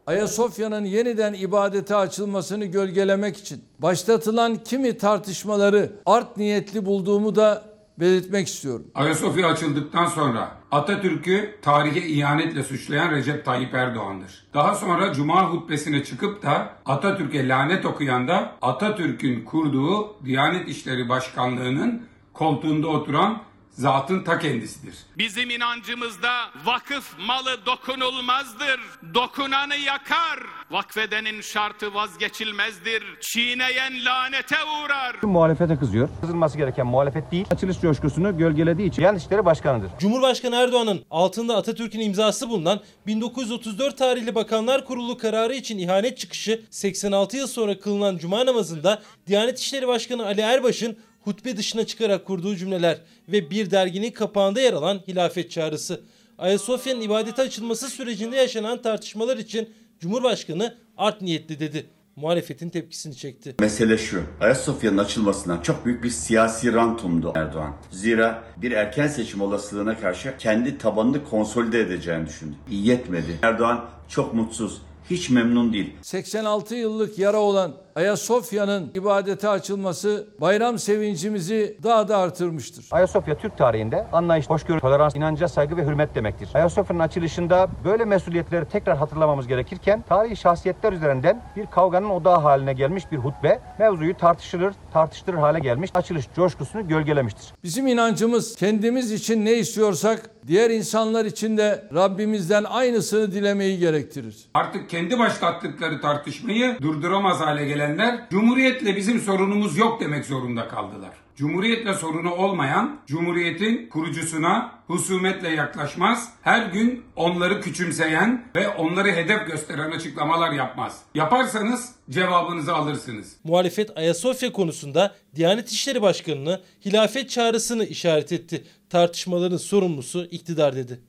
[0.08, 7.64] Ayasofya'nın yeniden ibadete açılmasını gölgelemek için başlatılan kimi tartışmaları art niyetli bulduğumu da
[8.00, 8.86] belirtmek istiyorum.
[8.96, 14.48] Ayasofya açıldıktan sonra Atatürk'ü tarihe ihanetle suçlayan Recep Tayyip Erdoğan'dır.
[14.54, 22.04] Daha sonra Cuma hutbesine çıkıp da Atatürk'e lanet okuyan da Atatürk'ün kurduğu Diyanet İşleri Başkanlığı'nın
[22.34, 23.42] koltuğunda oturan
[23.78, 24.96] zatın ta kendisidir.
[25.18, 26.32] Bizim inancımızda
[26.66, 28.80] vakıf malı dokunulmazdır.
[29.14, 30.40] Dokunanı yakar.
[30.72, 33.04] Vakfedenin şartı vazgeçilmezdir.
[33.22, 35.16] Çiğneyen lanete uğrar.
[35.22, 36.10] Muhalefete kızıyor.
[36.22, 37.46] Kızılması gereken muhalefet değil.
[37.52, 39.90] Açılış coşkusunu gölgelediği için Diyanet İşleri Başkanı'dır.
[40.00, 47.38] Cumhurbaşkanı Erdoğan'ın altında Atatürk'ün imzası bulunan 1934 tarihli Bakanlar Kurulu kararı için ihanet çıkışı 86
[47.38, 52.98] yıl sonra kılınan cuma namazında Diyanet İşleri Başkanı Ali Erbaş'ın hutbe dışına çıkarak kurduğu cümleler
[53.30, 56.02] ve bir derginin kapağında yer alan hilafet çağrısı.
[56.38, 61.86] Ayasofya'nın ibadete açılması sürecinde yaşanan tartışmalar için Cumhurbaşkanı art niyetli dedi.
[62.16, 63.56] Muhalefetin tepkisini çekti.
[63.60, 67.76] Mesele şu, Ayasofya'nın açılmasından çok büyük bir siyasi rantumdu Erdoğan.
[67.92, 72.56] Zira bir erken seçim olasılığına karşı kendi tabanını konsolide edeceğini düşündü.
[72.72, 73.40] İyi yetmedi.
[73.42, 75.94] Erdoğan çok mutsuz, hiç memnun değil.
[76.02, 82.86] 86 yıllık yara olan Ayasofya'nın ibadete açılması bayram sevincimizi daha da artırmıştır.
[82.92, 86.50] Ayasofya Türk tarihinde anlayış, hoşgörü, tolerans, inanca saygı ve hürmet demektir.
[86.54, 93.12] Ayasofya'nın açılışında böyle mesuliyetleri tekrar hatırlamamız gerekirken tarihi şahsiyetler üzerinden bir kavganın odağı haline gelmiş
[93.12, 97.54] bir hutbe mevzuyu tartışılır, tartıştırır hale gelmiş, açılış coşkusunu gölgelemiştir.
[97.64, 104.36] Bizim inancımız kendimiz için ne istiyorsak diğer insanlar için de Rabbimizden aynısını dilemeyi gerektirir.
[104.54, 111.12] Artık kendi başlattıkları tartışmayı durduramaz hale gelenler Cumhuriyetle bizim sorunumuz yok demek zorunda kaldılar.
[111.36, 119.92] Cumhuriyetle sorunu olmayan, Cumhuriyetin kurucusuna husumetle yaklaşmaz, her gün onları küçümseyen ve onları hedef gösteren
[119.92, 121.02] açıklamalar yapmaz.
[121.16, 123.36] Yaparsanız cevabınızı alırsınız.
[123.44, 128.64] Muhalefet Ayasofya konusunda Diyanet İşleri Başkanı'nı hilafet çağrısını işaret etti.
[128.90, 131.02] Tartışmaların sorumlusu iktidar dedi.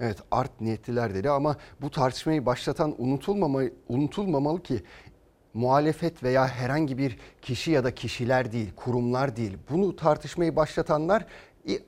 [0.00, 4.82] Evet art niyetliler dedi ama bu tartışmayı başlatan unutulmamalı, unutulmamalı ki
[5.54, 9.58] muhalefet veya herhangi bir kişi ya da kişiler değil, kurumlar değil.
[9.70, 11.26] Bunu tartışmayı başlatanlar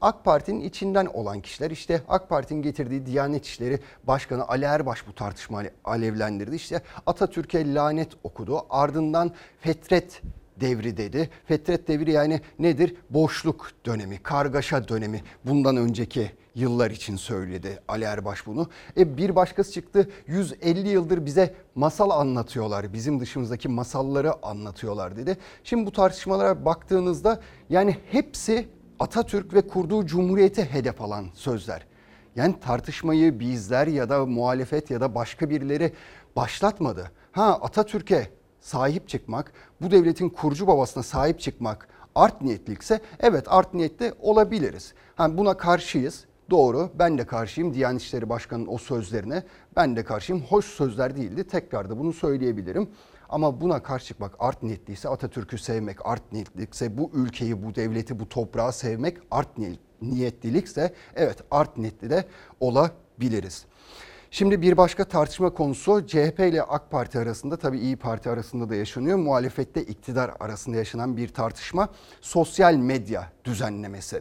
[0.01, 5.15] AK Parti'nin içinden olan kişiler işte AK Parti'nin getirdiği Diyanet İşleri Başkanı Ali Erbaş bu
[5.15, 6.57] tartışmayı alevlendirdi.
[6.57, 8.67] İşte Atatürk'e lanet okudu.
[8.71, 10.23] Ardından fetret
[10.61, 11.31] devri dedi.
[11.47, 12.95] Fetret devri yani nedir?
[13.11, 15.23] Boşluk dönemi, kargaşa dönemi.
[15.45, 18.69] Bundan önceki yıllar için söyledi Ali Erbaş bunu.
[18.97, 22.93] E bir başkası çıktı 150 yıldır bize masal anlatıyorlar.
[22.93, 25.37] Bizim dışımızdaki masalları anlatıyorlar dedi.
[25.65, 28.69] Şimdi bu tartışmalara baktığınızda yani hepsi
[28.99, 31.87] Atatürk ve kurduğu cumhuriyete hedef alan sözler.
[32.37, 35.93] Yani tartışmayı bizler ya da muhalefet ya da başka birileri
[36.37, 37.11] başlatmadı.
[37.33, 44.13] Ha Atatürk'e sahip çıkmak, bu devletin kurucu babasına sahip çıkmak art niyetlikse evet art niyetli
[44.21, 44.95] olabiliriz.
[45.17, 46.25] Ha buna karşıyız.
[46.51, 49.43] Doğru ben de karşıyım Diyanet İşleri Başkanı'nın o sözlerine.
[49.77, 50.43] Ben de karşıyım.
[50.43, 51.45] Hoş sözler değildi.
[51.45, 52.89] Tekrar da bunu söyleyebilirim.
[53.29, 58.29] Ama buna karşı çıkmak art niyetliyse Atatürk'ü sevmek art niyetlikse bu ülkeyi, bu devleti, bu
[58.29, 59.49] toprağı sevmek art
[60.03, 62.25] niyetlilikse evet art niyetli de
[62.61, 63.67] olabiliriz.
[64.31, 68.75] Şimdi bir başka tartışma konusu CHP ile AK Parti arasında tabii İyi Parti arasında da
[68.75, 69.19] yaşanıyor.
[69.19, 71.89] Muhalefette iktidar arasında yaşanan bir tartışma
[72.21, 74.21] sosyal medya düzenlemesi.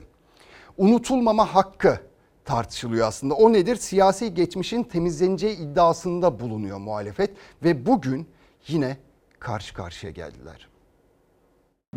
[0.77, 1.99] Unutulmama hakkı
[2.45, 3.33] tartışılıyor aslında.
[3.33, 3.75] O nedir?
[3.75, 7.31] Siyasi geçmişin temizleneceği iddiasında bulunuyor muhalefet
[7.63, 8.27] ve bugün
[8.67, 8.97] yine
[9.39, 10.68] karşı karşıya geldiler.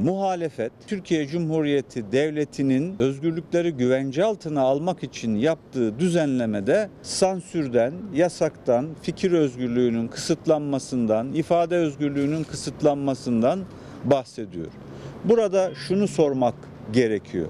[0.03, 10.09] Muhalefet Türkiye Cumhuriyeti Devleti'nin özgürlükleri güvence altına almak için yaptığı düzenlemede sansürden, yasaktan, fikir özgürlüğünün
[10.09, 13.65] kısıtlanmasından, ifade özgürlüğünün kısıtlanmasından
[14.05, 14.67] bahsediyor.
[15.25, 16.55] Burada şunu sormak
[16.93, 17.49] gerekiyor.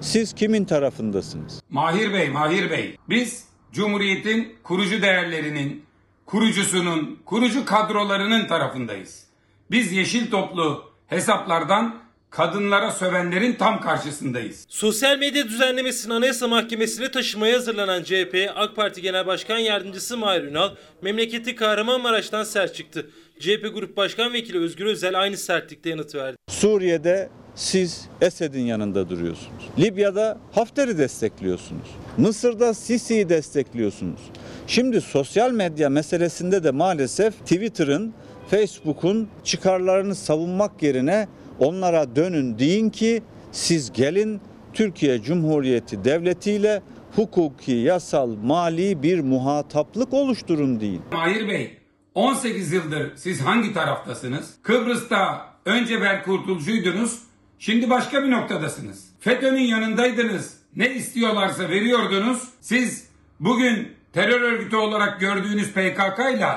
[0.00, 1.62] Siz kimin tarafındasınız?
[1.70, 2.96] Mahir Bey, Mahir Bey.
[3.08, 5.84] Biz Cumhuriyet'in kurucu değerlerinin,
[6.26, 9.26] kurucusunun, kurucu kadrolarının tarafındayız.
[9.70, 11.94] Biz yeşil toplu hesaplardan
[12.30, 14.64] kadınlara sövenlerin tam karşısındayız.
[14.68, 20.70] Sosyal medya düzenlemesini Anayasa Mahkemesi'ne taşımaya hazırlanan CHP, AK Parti Genel Başkan Yardımcısı Mahir Ünal,
[21.02, 23.10] memleketi Kahramanmaraş'tan sert çıktı.
[23.40, 26.36] CHP Grup Başkan Vekili Özgür Özel aynı sertlikte yanıt verdi.
[26.48, 29.62] Suriye'de siz Esed'in yanında duruyorsunuz.
[29.78, 31.88] Libya'da Hafter'i destekliyorsunuz.
[32.16, 34.20] Mısır'da Sisi'yi destekliyorsunuz.
[34.66, 38.14] Şimdi sosyal medya meselesinde de maalesef Twitter'ın
[38.52, 44.40] Facebook'un çıkarlarını savunmak yerine onlara dönün deyin ki siz gelin
[44.72, 46.82] Türkiye Cumhuriyeti Devleti ile
[47.16, 51.02] hukuki, yasal, mali bir muhataplık oluşturun deyin.
[51.12, 51.78] Mahir Bey,
[52.14, 54.54] 18 yıldır siz hangi taraftasınız?
[54.62, 57.22] Kıbrıs'ta önce ver kurtulcuydunuz,
[57.58, 59.04] şimdi başka bir noktadasınız.
[59.20, 62.48] FETÖ'nün yanındaydınız, ne istiyorlarsa veriyordunuz.
[62.60, 63.08] Siz
[63.40, 66.48] bugün terör örgütü olarak gördüğünüz PKK ile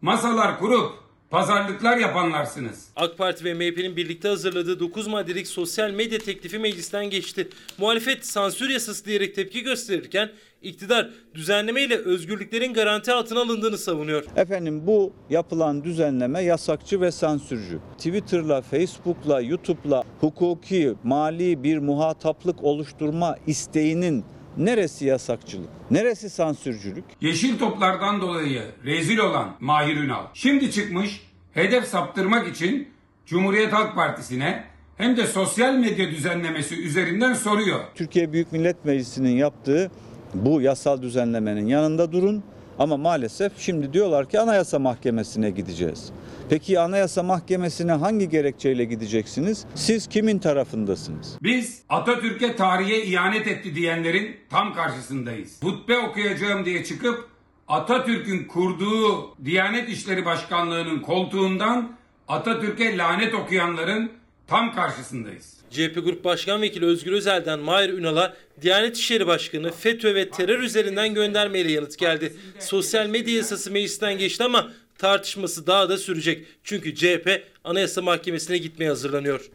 [0.00, 1.03] masalar kurup
[1.34, 2.88] pazarlıklar yapanlarsınız.
[2.96, 7.48] AK Parti ve MHP'nin birlikte hazırladığı 9 maddelik sosyal medya teklifi meclisten geçti.
[7.78, 10.30] Muhalefet sansür yasası diyerek tepki gösterirken
[10.62, 14.24] iktidar düzenlemeyle özgürlüklerin garanti altına alındığını savunuyor.
[14.36, 17.78] Efendim bu yapılan düzenleme yasakçı ve sansürcü.
[17.98, 24.24] Twitter'la, Facebook'la, YouTube'la hukuki, mali bir muhataplık oluşturma isteğinin
[24.58, 25.68] Neresi yasakçılık?
[25.90, 27.04] Neresi sansürcülük?
[27.20, 31.20] Yeşil toplardan dolayı rezil olan Mahir Ünal şimdi çıkmış
[31.52, 32.88] hedef saptırmak için
[33.26, 34.64] Cumhuriyet Halk Partisi'ne
[34.96, 37.80] hem de sosyal medya düzenlemesi üzerinden soruyor.
[37.94, 39.90] Türkiye Büyük Millet Meclisi'nin yaptığı
[40.34, 42.42] bu yasal düzenlemenin yanında durun
[42.78, 46.12] ama maalesef şimdi diyorlar ki Anayasa Mahkemesi'ne gideceğiz.
[46.50, 49.64] Peki Anayasa Mahkemesi'ne hangi gerekçeyle gideceksiniz?
[49.74, 51.38] Siz kimin tarafındasınız?
[51.42, 55.62] Biz Atatürk'e tarihe ihanet etti diyenlerin tam karşısındayız.
[55.62, 57.28] Hutbe okuyacağım diye çıkıp
[57.68, 61.92] Atatürk'ün kurduğu Diyanet İşleri Başkanlığı'nın koltuğundan
[62.28, 64.12] Atatürk'e lanet okuyanların
[64.46, 65.53] tam karşısındayız.
[65.70, 71.14] CHP Grup Başkan Vekili Özgür Özel'den Mahir Ünal'a Diyanet İşleri Başkanı FETÖ ve terör üzerinden
[71.14, 72.32] göndermeyle yanıt geldi.
[72.58, 76.46] Sosyal medya yasası meclisten geçti ama tartışması daha da sürecek.
[76.64, 79.50] Çünkü CHP Anayasa Mahkemesi'ne gitmeye hazırlanıyor.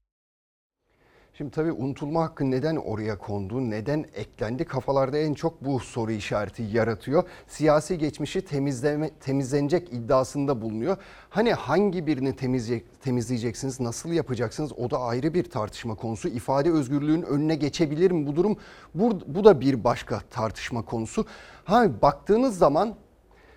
[1.39, 6.63] Şimdi tabii unutulma hakkı neden oraya kondu, neden eklendi kafalarda en çok bu soru işareti
[6.63, 7.23] yaratıyor.
[7.47, 10.97] Siyasi geçmişi temizleme, temizlenecek iddiasında bulunuyor.
[11.29, 16.27] Hani hangi birini temizleyecek, temizleyeceksiniz, nasıl yapacaksınız o da ayrı bir tartışma konusu.
[16.27, 18.57] İfade özgürlüğün önüne geçebilir mi bu durum?
[18.95, 21.25] Bu, bu da bir başka tartışma konusu.
[21.63, 22.95] Ha baktığınız zaman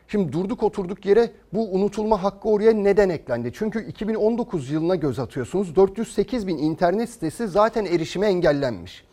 [0.09, 3.53] Şimdi durduk oturduk yere bu unutulma hakkı oraya neden eklendi?
[3.55, 5.77] Çünkü 2019 yılına göz atıyorsunuz.
[5.77, 9.05] 408 bin internet sitesi zaten erişime engellenmiş.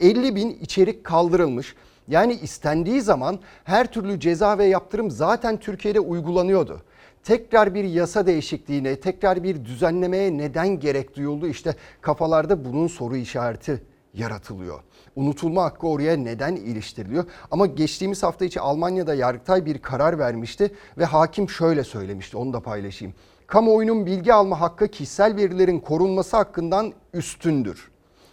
[0.00, 1.74] 50 bin içerik kaldırılmış.
[2.08, 6.82] Yani istendiği zaman her türlü ceza ve yaptırım zaten Türkiye'de uygulanıyordu.
[7.24, 11.46] Tekrar bir yasa değişikliğine, tekrar bir düzenlemeye neden gerek duyuldu?
[11.46, 13.82] İşte kafalarda bunun soru işareti
[14.14, 14.80] yaratılıyor.
[15.20, 17.24] Unutulma hakkı oraya neden iliştiriliyor?
[17.50, 22.60] Ama geçtiğimiz hafta içi Almanya'da Yargıtay bir karar vermişti ve hakim şöyle söylemişti onu da
[22.60, 23.14] paylaşayım.
[23.46, 27.90] Kamuoyunun bilgi alma hakkı kişisel verilerin korunması hakkından üstündür.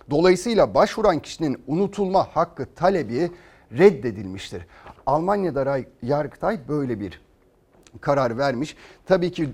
[0.10, 3.32] Dolayısıyla başvuran kişinin unutulma hakkı talebi
[3.72, 4.66] reddedilmiştir.
[5.06, 7.22] Almanya'da Yargıtay böyle bir
[8.02, 8.76] karar vermiş.
[9.06, 9.50] Tabii ki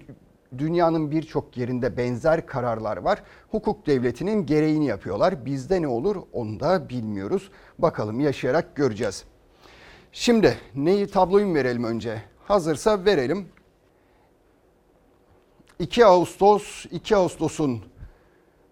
[0.57, 3.23] dünyanın birçok yerinde benzer kararlar var.
[3.51, 5.45] Hukuk devletinin gereğini yapıyorlar.
[5.45, 7.51] Bizde ne olur onu da bilmiyoruz.
[7.79, 9.23] Bakalım yaşayarak göreceğiz.
[10.11, 12.21] Şimdi neyi tabloyu verelim önce?
[12.45, 13.47] Hazırsa verelim.
[15.79, 17.81] 2 Ağustos, 2 Ağustos'un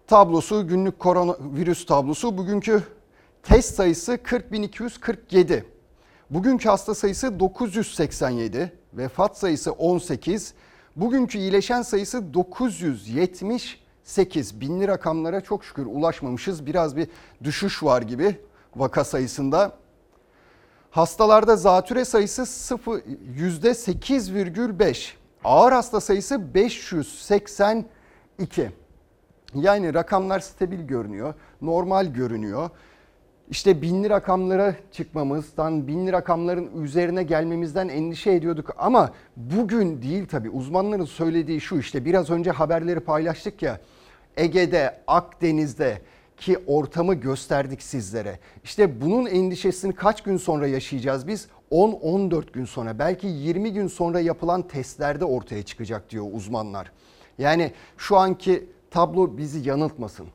[0.06, 2.38] tablosu günlük koronavirüs tablosu.
[2.38, 2.82] Bugünkü
[3.42, 5.64] test sayısı 40.247.
[6.30, 10.54] Bugünkü hasta sayısı 987, vefat sayısı 18,
[10.96, 16.66] Bugünkü iyileşen sayısı 978 binli rakamlara çok şükür ulaşmamışız.
[16.66, 17.08] Biraz bir
[17.44, 18.40] düşüş var gibi
[18.76, 19.72] vaka sayısında.
[20.90, 25.12] Hastalarda zatüre sayısı %8,5.
[25.44, 28.70] Ağır hasta sayısı 582.
[29.54, 32.70] Yani rakamlar stabil görünüyor, normal görünüyor.
[33.52, 38.74] İşte binli rakamlara çıkmamızdan, binli rakamların üzerine gelmemizden endişe ediyorduk.
[38.78, 43.80] Ama bugün değil tabii uzmanların söylediği şu işte biraz önce haberleri paylaştık ya.
[44.36, 45.98] Ege'de, Akdeniz'de
[46.36, 48.38] ki ortamı gösterdik sizlere.
[48.64, 51.48] İşte bunun endişesini kaç gün sonra yaşayacağız biz?
[51.70, 56.92] 10-14 gün sonra belki 20 gün sonra yapılan testlerde ortaya çıkacak diyor uzmanlar.
[57.38, 60.26] Yani şu anki tablo bizi yanıltmasın.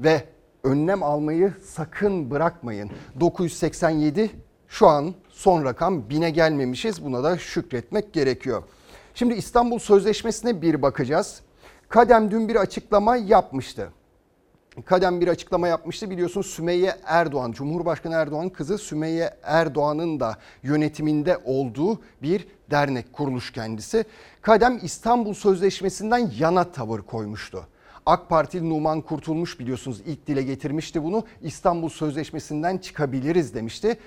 [0.00, 0.35] Ve
[0.66, 2.90] önlem almayı sakın bırakmayın.
[3.20, 4.30] 987
[4.68, 7.04] şu an son rakam 1000'e gelmemişiz.
[7.04, 8.62] Buna da şükretmek gerekiyor.
[9.14, 11.40] Şimdi İstanbul Sözleşmesi'ne bir bakacağız.
[11.88, 13.90] Kadem dün bir açıklama yapmıştı.
[14.84, 22.00] Kadem bir açıklama yapmıştı biliyorsunuz Sümeyye Erdoğan, Cumhurbaşkanı Erdoğan kızı Sümeyye Erdoğan'ın da yönetiminde olduğu
[22.22, 24.04] bir dernek kuruluş kendisi.
[24.42, 27.66] Kadem İstanbul Sözleşmesi'nden yana tavır koymuştu.
[28.06, 31.24] AK Partili Numan Kurtulmuş biliyorsunuz ilk dile getirmişti bunu.
[31.42, 33.98] İstanbul Sözleşmesi'nden çıkabiliriz demişti.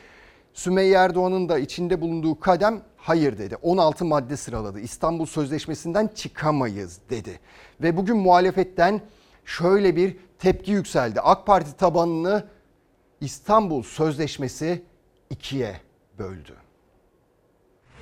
[0.54, 3.56] Sümeyye Erdoğan'ın da içinde bulunduğu kadem hayır dedi.
[3.56, 4.80] 16 madde sıraladı.
[4.80, 7.40] İstanbul Sözleşmesi'nden çıkamayız dedi.
[7.82, 9.02] Ve bugün muhalefetten
[9.46, 11.22] şöyle bir tepki yükseldi.
[11.22, 12.48] AK Parti tabanını
[13.22, 14.84] İstanbul Sözleşmesi
[15.30, 15.76] ikiye
[16.20, 16.56] böldü.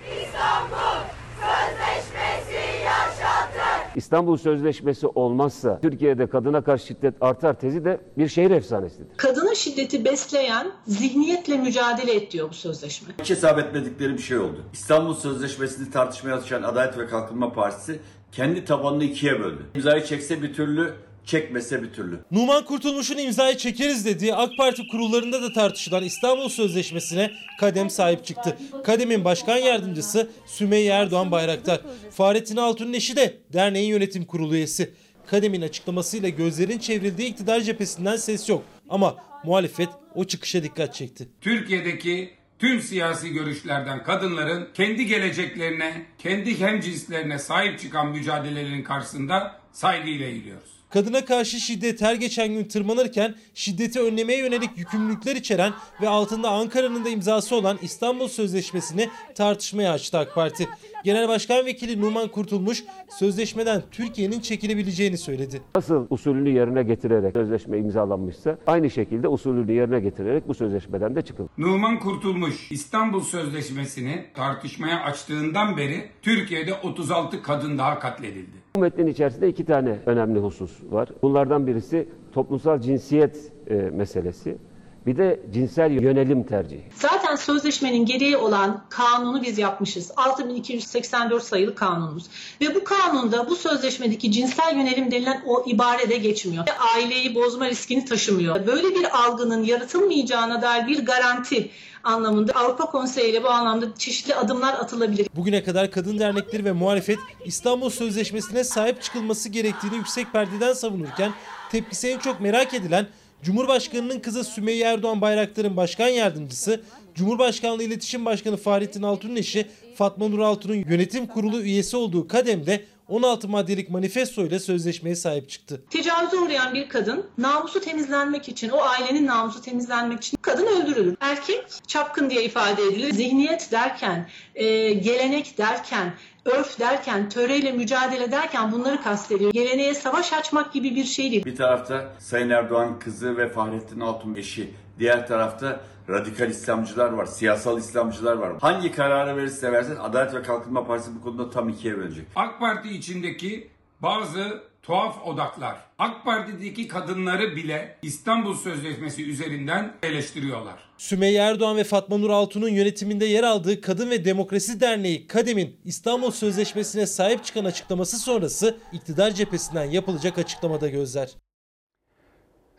[0.01, 1.03] İstanbul
[1.41, 3.87] Sözleşmesi yaşatır.
[3.97, 9.17] İstanbul Sözleşmesi olmazsa Türkiye'de kadına karşı şiddet artar tezi de bir şehir efsanesidir.
[9.17, 13.13] Kadına şiddeti besleyen zihniyetle mücadele et diyor bu sözleşme.
[13.21, 14.57] Hiç hesap etmedikleri bir şey oldu.
[14.73, 17.99] İstanbul Sözleşmesi'ni tartışmaya açan Adalet ve Kalkınma Partisi
[18.31, 19.65] kendi tabanını ikiye böldü.
[19.75, 20.93] İmzayı çekse bir türlü
[21.28, 22.20] çekmese bir türlü.
[22.32, 28.58] Numan Kurtulmuş'un imzayı çekeriz dediği AK Parti kurullarında da tartışılan İstanbul Sözleşmesi'ne Kadem sahip çıktı.
[28.84, 31.82] Kadem'in başkan yardımcısı Sümeyye Erdoğan Bayraktar.
[32.12, 34.94] Fahrettin Altun'un eşi de derneğin yönetim kurulu üyesi.
[35.28, 38.63] Kadem'in açıklamasıyla gözlerin çevrildiği iktidar cephesinden ses yok.
[38.90, 41.28] Ama muhalefet o çıkışa dikkat çekti.
[41.42, 50.77] Türkiye'deki tüm siyasi görüşlerden kadınların kendi geleceklerine, kendi hemcinslerine sahip çıkan mücadelelerinin karşısında saygıyla eğiliyoruz.
[50.89, 57.06] Kadına karşı şiddet her geçen gün tırmanırken şiddeti önlemeye yönelik yükümlülükler içeren ve altında Ankara'nın
[57.06, 60.67] da imzası olan İstanbul Sözleşmesi'ni tartışmaya açtı AK Parti.
[61.04, 65.62] Genel Başkan Vekili Numan Kurtulmuş sözleşmeden Türkiye'nin çekilebileceğini söyledi.
[65.75, 71.50] Nasıl usulünü yerine getirerek sözleşme imzalanmışsa aynı şekilde usulünü yerine getirerek bu sözleşmeden de çıkılır.
[71.58, 78.67] Numan Kurtulmuş İstanbul Sözleşmesi'ni tartışmaya açtığından beri Türkiye'de 36 kadın daha katledildi.
[78.78, 81.10] Bu metnin içerisinde iki tane önemli husus var.
[81.21, 84.58] Bunlardan birisi toplumsal cinsiyet e, meselesi.
[85.06, 86.84] Bir de cinsel yönelim tercihi.
[86.96, 90.12] Zaten sözleşmenin gereği olan kanunu biz yapmışız.
[90.17, 92.25] 6284 sayılı kanunumuz.
[92.62, 96.63] Ve bu kanunda bu sözleşmedeki cinsel yönelim denilen o ibare de geçmiyor.
[96.96, 98.67] Aileyi bozma riskini taşımıyor.
[98.67, 101.69] Böyle bir algının yaratılmayacağına dair bir garanti
[102.08, 105.27] anlamında Avrupa Konseyi ile bu anlamda çeşitli adımlar atılabilir.
[105.35, 111.31] Bugüne kadar kadın dernekleri ve muhalefet İstanbul Sözleşmesi'ne sahip çıkılması gerektiğini yüksek perdeden savunurken
[111.71, 113.08] tepkisi en çok merak edilen
[113.43, 116.81] Cumhurbaşkanı'nın kızı Sümeyye Erdoğan Bayraktar'ın başkan yardımcısı,
[117.15, 123.47] Cumhurbaşkanlığı İletişim Başkanı Fahrettin Altun'un eşi Fatma Nur Altun'un yönetim kurulu üyesi olduğu kademde 16
[123.47, 125.81] maddelik manifesto ile sözleşmeye sahip çıktı.
[125.89, 131.17] Tecavüze uğrayan bir kadın namusu temizlenmek için, o ailenin namusu temizlenmek için kadın öldürülür.
[131.19, 133.13] Erkek çapkın diye ifade edilir.
[133.13, 136.13] Zihniyet derken, e, gelenek derken,
[136.45, 139.53] örf derken, töreyle mücadele derken bunları kastediyor.
[139.53, 141.45] Geleneğe savaş açmak gibi bir şey değil.
[141.45, 144.69] Bir tarafta Sayın Erdoğan kızı ve Fahrettin Altun eşi.
[144.99, 145.79] Diğer tarafta
[146.10, 148.53] radikal İslamcılar var, siyasal İslamcılar var.
[148.62, 152.25] Hangi kararı verirse versin Adalet ve Kalkınma Partisi bu konuda tam ikiye bölecek.
[152.35, 153.67] AK Parti içindeki
[154.01, 160.75] bazı tuhaf odaklar AK Parti'deki kadınları bile İstanbul Sözleşmesi üzerinden eleştiriyorlar.
[160.97, 166.31] Sümeyye Erdoğan ve Fatma Nur Altun'un yönetiminde yer aldığı Kadın ve Demokrasi Derneği Kadem'in İstanbul
[166.31, 171.29] Sözleşmesi'ne sahip çıkan açıklaması sonrası iktidar cephesinden yapılacak açıklamada gözler.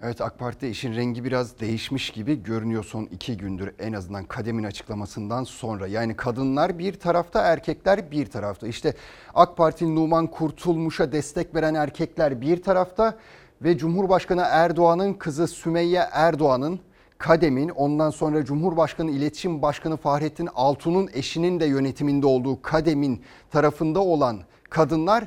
[0.02, 4.64] Evet AK Parti'de işin rengi biraz değişmiş gibi görünüyor son iki gündür en azından kademin
[4.64, 5.86] açıklamasından sonra.
[5.86, 8.66] Yani kadınlar bir tarafta erkekler bir tarafta.
[8.66, 8.94] İşte
[9.34, 13.18] AK Parti Numan Kurtulmuş'a destek veren erkekler bir tarafta
[13.62, 16.80] ve Cumhurbaşkanı Erdoğan'ın kızı Sümeyye Erdoğan'ın
[17.18, 24.40] Kadem'in ondan sonra Cumhurbaşkanı İletişim Başkanı Fahrettin Altun'un eşinin de yönetiminde olduğu Kadem'in tarafında olan
[24.70, 25.24] kadınlar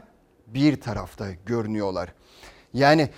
[0.48, 2.14] bir tarafta görünüyorlar.
[2.74, 3.10] Yani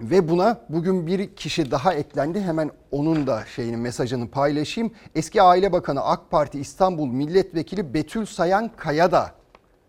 [0.00, 2.40] ve buna bugün bir kişi daha eklendi.
[2.40, 4.92] Hemen onun da şeyini mesajını paylaşayım.
[5.14, 9.30] Eski Aile Bakanı AK Parti İstanbul Milletvekili Betül Sayan Kaya da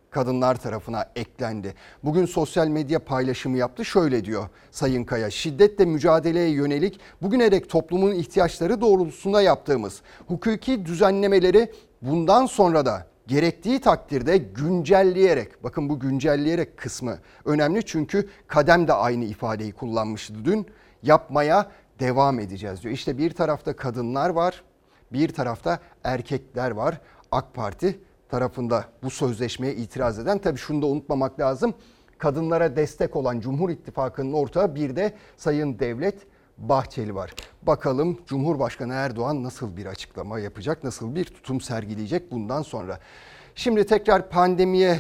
[0.10, 1.74] kadınlar tarafına eklendi.
[2.04, 3.86] Bugün sosyal medya paylaşımı yaptı.
[3.86, 5.32] Şöyle diyor Sayın Kaya.
[5.32, 13.82] Şiddetle mücadeleye yönelik bugüne dek toplumun ihtiyaçları doğrultusunda yaptığımız hukuki düzenlemeleri bundan sonra da gerektiği
[13.82, 20.68] takdirde güncelleyerek bakın bu güncelleyerek kısmı önemli çünkü kadem de aynı ifadeyi kullanmıştı dün
[21.04, 22.94] yapmaya devam edeceğiz diyor.
[22.94, 24.64] İşte bir tarafta kadınlar var
[25.14, 27.02] bir tarafta erkekler var
[27.32, 28.00] AK Parti
[28.30, 31.74] tarafında bu sözleşmeye itiraz eden tabii şunu da unutmamak lazım
[32.18, 36.16] kadınlara destek olan Cumhur İttifakı'nın ortağı bir de Sayın Devlet
[36.58, 37.34] Bahçeli var.
[37.62, 43.00] Bakalım Cumhurbaşkanı Erdoğan nasıl bir açıklama yapacak, nasıl bir tutum sergileyecek bundan sonra.
[43.56, 45.00] Şimdi tekrar pandemiye,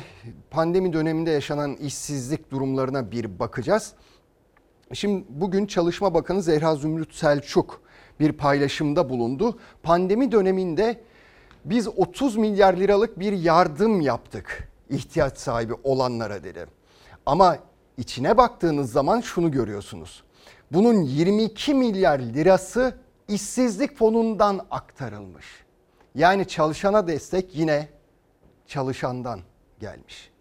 [0.51, 3.93] pandemi döneminde yaşanan işsizlik durumlarına bir bakacağız.
[4.93, 7.81] Şimdi bugün Çalışma Bakanı Zehra Zümrüt Selçuk
[8.19, 9.59] bir paylaşımda bulundu.
[9.83, 11.01] Pandemi döneminde
[11.65, 16.65] biz 30 milyar liralık bir yardım yaptık ihtiyaç sahibi olanlara dedi.
[17.25, 17.57] Ama
[17.97, 20.23] içine baktığınız zaman şunu görüyorsunuz.
[20.71, 22.93] Bunun 22 milyar lirası
[23.27, 25.45] işsizlik fonundan aktarılmış.
[26.15, 27.87] Yani çalışana destek yine
[28.67, 29.39] çalışandan
[29.79, 30.31] gelmiş.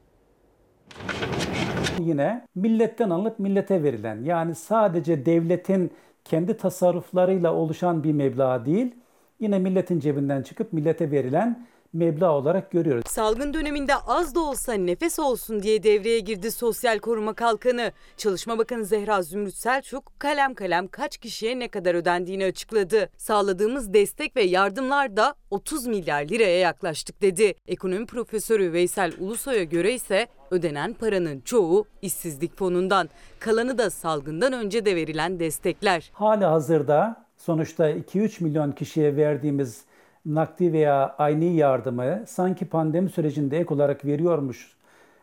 [2.00, 5.90] Yine milletten alınıp millete verilen yani sadece devletin
[6.24, 8.94] kendi tasarruflarıyla oluşan bir meblağ değil,
[9.40, 13.04] yine milletin cebinden çıkıp millete verilen meblağ olarak görüyoruz.
[13.06, 17.92] Salgın döneminde az da olsa nefes olsun diye devreye girdi Sosyal Koruma Kalkanı.
[18.16, 23.08] Çalışma Bakanı Zehra Zümrüt Selçuk kalem kalem kaç kişiye ne kadar ödendiğini açıkladı.
[23.16, 27.54] Sağladığımız destek ve yardımlar da 30 milyar liraya yaklaştık dedi.
[27.66, 33.08] Ekonomi profesörü Veysel Ulusoy'a göre ise ödenen paranın çoğu işsizlik fonundan.
[33.38, 36.10] Kalanı da salgından önce de verilen destekler.
[36.14, 39.84] Hali hazırda sonuçta 2-3 milyon kişiye verdiğimiz
[40.26, 44.72] nakdi veya aynı yardımı sanki pandemi sürecinde ek olarak veriyormuş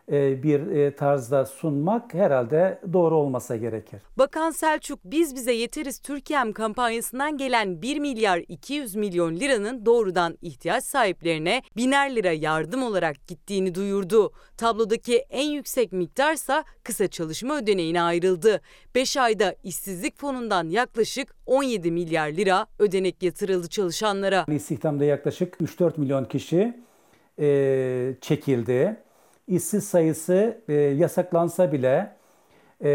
[0.08, 4.00] bir e, tarzda sunmak herhalde doğru olmasa gerekir.
[4.18, 10.84] Bakan Selçuk biz bize yeteriz Türkiye'm kampanyasından gelen 1 milyar 200 milyon liranın doğrudan ihtiyaç
[10.84, 14.32] sahiplerine biner lira yardım olarak gittiğini duyurdu.
[14.56, 18.60] Tablodaki en yüksek miktarsa kısa çalışma ödeneğine ayrıldı.
[18.94, 24.46] 5 ayda işsizlik fonundan yaklaşık 17 milyar lira ödenek yatırıldı çalışanlara.
[24.48, 26.76] İstihdamda yaklaşık 3-4 milyon kişi
[27.38, 28.96] e, çekildi
[29.56, 32.16] işsiz sayısı e, yasaklansa bile
[32.80, 32.90] e,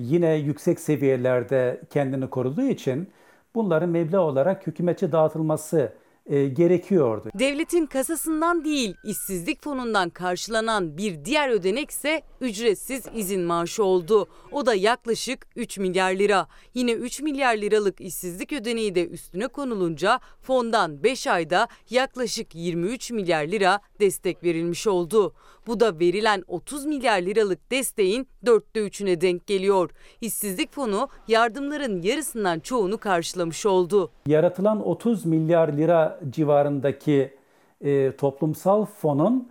[0.00, 3.08] yine yüksek seviyelerde kendini koruduğu için
[3.54, 5.92] bunların meblağ olarak hükümete dağıtılması
[6.26, 7.30] e, gerekiyordu.
[7.34, 14.28] Devletin kasasından değil işsizlik fonundan karşılanan bir diğer ödenek ise ücretsiz izin maaşı oldu.
[14.52, 16.46] O da yaklaşık 3 milyar lira.
[16.74, 23.44] Yine 3 milyar liralık işsizlik ödeneği de üstüne konulunca fondan 5 ayda yaklaşık 23 milyar
[23.44, 25.34] lira destek verilmiş oldu.
[25.70, 29.90] Bu da verilen 30 milyar liralık desteğin dörtte üçüne denk geliyor.
[30.20, 34.10] İşsizlik fonu yardımların yarısından çoğunu karşılamış oldu.
[34.26, 37.34] Yaratılan 30 milyar lira civarındaki
[37.80, 39.48] e, toplumsal fonun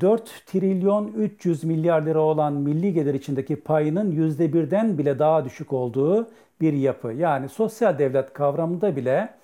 [0.00, 6.28] 4 trilyon 300 milyar lira olan milli gelir içindeki payının %1'den bile daha düşük olduğu
[6.60, 7.12] bir yapı.
[7.12, 9.34] Yani sosyal devlet kavramında bile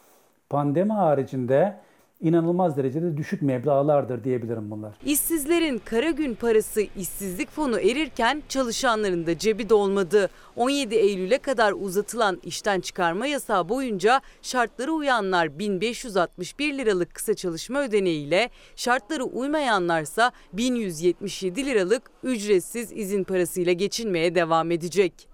[0.51, 1.77] pandemi haricinde
[2.21, 4.95] inanılmaz derecede düşük meblağlardır diyebilirim bunlar.
[5.05, 10.31] İşsizlerin kara gün parası işsizlik fonu erirken çalışanların da cebi dolmadı.
[10.57, 18.51] 17 Eylül'e kadar uzatılan işten çıkarma yasağı boyunca şartları uyanlar 1561 liralık kısa çalışma ödeneğiyle
[18.77, 25.29] şartları uymayanlarsa 1177 liralık ücretsiz izin parasıyla geçinmeye devam edecek.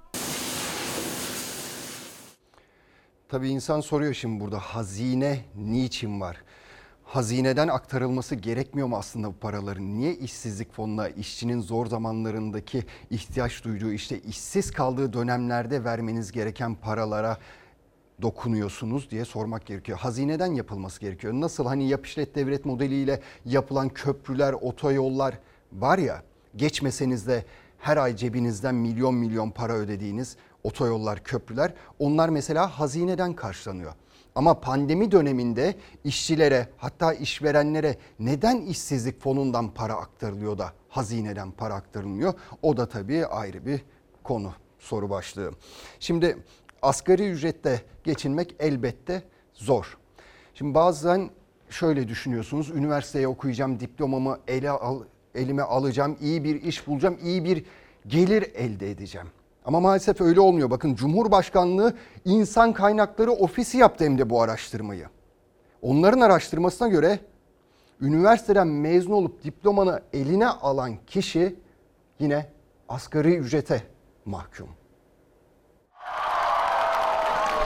[3.28, 6.36] Tabii insan soruyor şimdi burada hazine niçin var?
[7.12, 9.94] Hazineden aktarılması gerekmiyor mu aslında bu paraların?
[9.94, 17.38] Niye işsizlik fonuna, işçinin zor zamanlarındaki ihtiyaç duyduğu işte işsiz kaldığı dönemlerde vermeniz gereken paralara
[18.22, 19.98] dokunuyorsunuz diye sormak gerekiyor.
[19.98, 21.32] Hazineden yapılması gerekiyor.
[21.32, 25.38] Nasıl hani yap işlet devlet modeliyle yapılan köprüler, otoyollar
[25.72, 26.22] var ya
[26.56, 27.44] geçmeseniz de
[27.78, 33.92] her ay cebinizden milyon milyon para ödediğiniz otoyollar, köprüler onlar mesela hazineden karşılanıyor.
[34.34, 35.74] Ama pandemi döneminde
[36.04, 42.34] işçilere hatta işverenlere neden işsizlik fonundan para aktarılıyor da hazineden para aktarılmıyor?
[42.62, 43.84] O da tabii ayrı bir
[44.22, 45.52] konu soru başlığı.
[46.00, 46.38] Şimdi
[46.82, 49.22] asgari ücrette geçinmek elbette
[49.54, 49.98] zor.
[50.54, 51.30] Şimdi bazen
[51.70, 52.70] şöyle düşünüyorsunuz.
[52.70, 55.02] Üniversiteye okuyacağım, diplomamı ele al,
[55.34, 57.64] elime alacağım, iyi bir iş bulacağım, iyi bir
[58.06, 59.28] gelir elde edeceğim.
[59.64, 60.70] Ama maalesef öyle olmuyor.
[60.70, 61.94] Bakın Cumhurbaşkanlığı
[62.24, 65.06] İnsan Kaynakları Ofisi yaptı hem de bu araştırmayı.
[65.82, 67.18] Onların araştırmasına göre
[68.00, 71.56] üniversiteden mezun olup diplomanı eline alan kişi
[72.18, 72.46] yine
[72.88, 73.82] asgari ücrete
[74.24, 74.68] mahkum.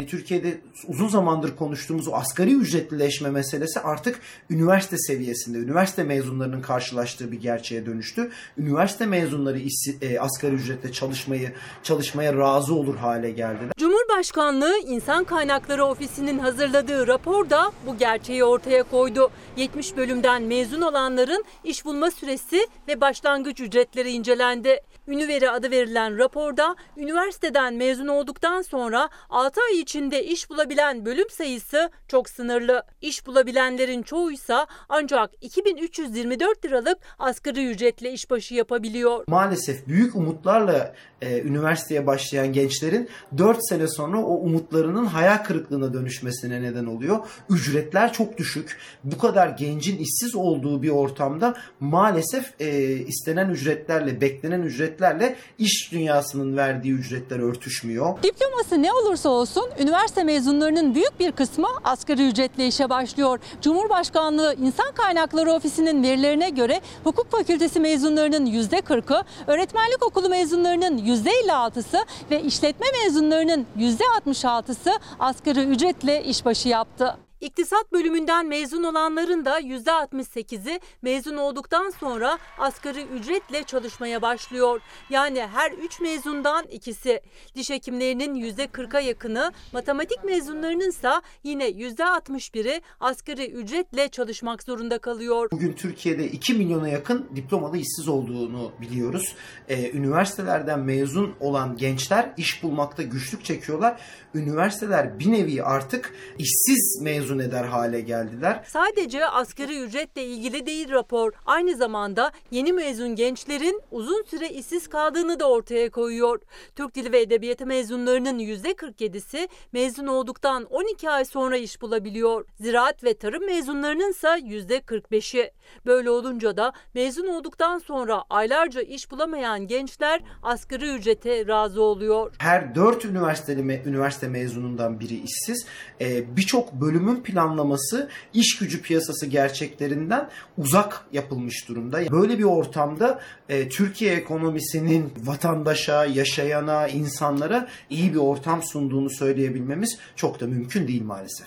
[0.04, 4.20] Türkiye'de uzun zamandır konuştuğumuz o asgari ücretlileşme meselesi artık
[4.50, 8.30] üniversite seviyesinde, üniversite mezunlarının karşılaştığı bir gerçeğe dönüştü.
[8.58, 13.72] Üniversite mezunları işsi, e, asgari ücretle çalışmayı çalışmaya razı olur hale geldiler.
[13.78, 19.30] Cumhurbaşkanlığı İnsan Kaynakları Ofisi'nin hazırladığı raporda bu gerçeği ortaya koydu.
[19.56, 24.80] 70 bölümden mezun olanların iş bulma süresi ve başlangıç ücretleri incelendi.
[25.08, 31.90] Üniveri adı verilen raporda üniversiteden mezun olduktan sonra 6 ay içinde iş bulabilen bölüm sayısı
[32.08, 32.82] çok sınırlı.
[33.00, 39.24] İş bulabilenlerin çoğuysa ancak 2324 liralık asgari ücretle işbaşı yapabiliyor.
[39.28, 46.62] Maalesef büyük umutlarla e, üniversiteye başlayan gençlerin 4 sene sonra o umutlarının hayal kırıklığına dönüşmesine
[46.62, 47.18] neden oluyor.
[47.50, 48.78] Ücretler çok düşük.
[49.04, 54.62] Bu kadar gencin işsiz olduğu bir ortamda maalesef e, istenen ücretlerle, beklenen
[54.96, 58.22] ücretlerle iş dünyasının verdiği ücretler örtüşmüyor.
[58.22, 63.38] Diploması ne olursa olsun üniversite mezunlarının büyük bir kısmı asgari ücretle işe başlıyor.
[63.62, 71.98] Cumhurbaşkanlığı İnsan Kaynakları Ofisi'nin verilerine göre hukuk fakültesi mezunlarının %40'ı, öğretmenlik okulu mezunlarının %56'sı
[72.30, 77.25] ve işletme mezunlarının %66'sı asgari ücretle işbaşı yaptı.
[77.40, 84.80] İktisat bölümünden mezun olanların da %68'i mezun olduktan sonra asgari ücretle çalışmaya başlıyor.
[85.10, 87.20] Yani her 3 mezundan ikisi.
[87.54, 91.10] Diş hekimlerinin %40'a yakını, matematik mezunlarının ise
[91.44, 95.48] yine %61'i asgari ücretle çalışmak zorunda kalıyor.
[95.50, 99.34] Bugün Türkiye'de 2 milyona yakın diplomalı işsiz olduğunu biliyoruz.
[99.68, 104.00] Ee, üniversitelerden mezun olan gençler iş bulmakta güçlük çekiyorlar.
[104.34, 108.64] Üniversiteler bir nevi artık işsiz mezun mezun eder hale geldiler.
[108.66, 111.32] Sadece asgari ücretle ilgili değil rapor.
[111.46, 116.40] Aynı zamanda yeni mezun gençlerin uzun süre işsiz kaldığını da ortaya koyuyor.
[116.76, 122.44] Türk Dili ve Edebiyatı mezunlarının %47'si mezun olduktan 12 ay sonra iş bulabiliyor.
[122.60, 125.50] Ziraat ve tarım mezunlarının ise %45'i.
[125.86, 132.32] Böyle olunca da mezun olduktan sonra aylarca iş bulamayan gençler asgari ücrete razı oluyor.
[132.38, 135.66] Her dört üniversiteli me- üniversite mezunundan biri işsiz.
[136.00, 142.10] Ee, Birçok bölümün planlaması iş gücü piyasası gerçeklerinden uzak yapılmış durumda.
[142.10, 150.40] Böyle bir ortamda e, Türkiye ekonomisinin vatandaşa, yaşayana, insanlara iyi bir ortam sunduğunu söyleyebilmemiz çok
[150.40, 151.46] da mümkün değil maalesef.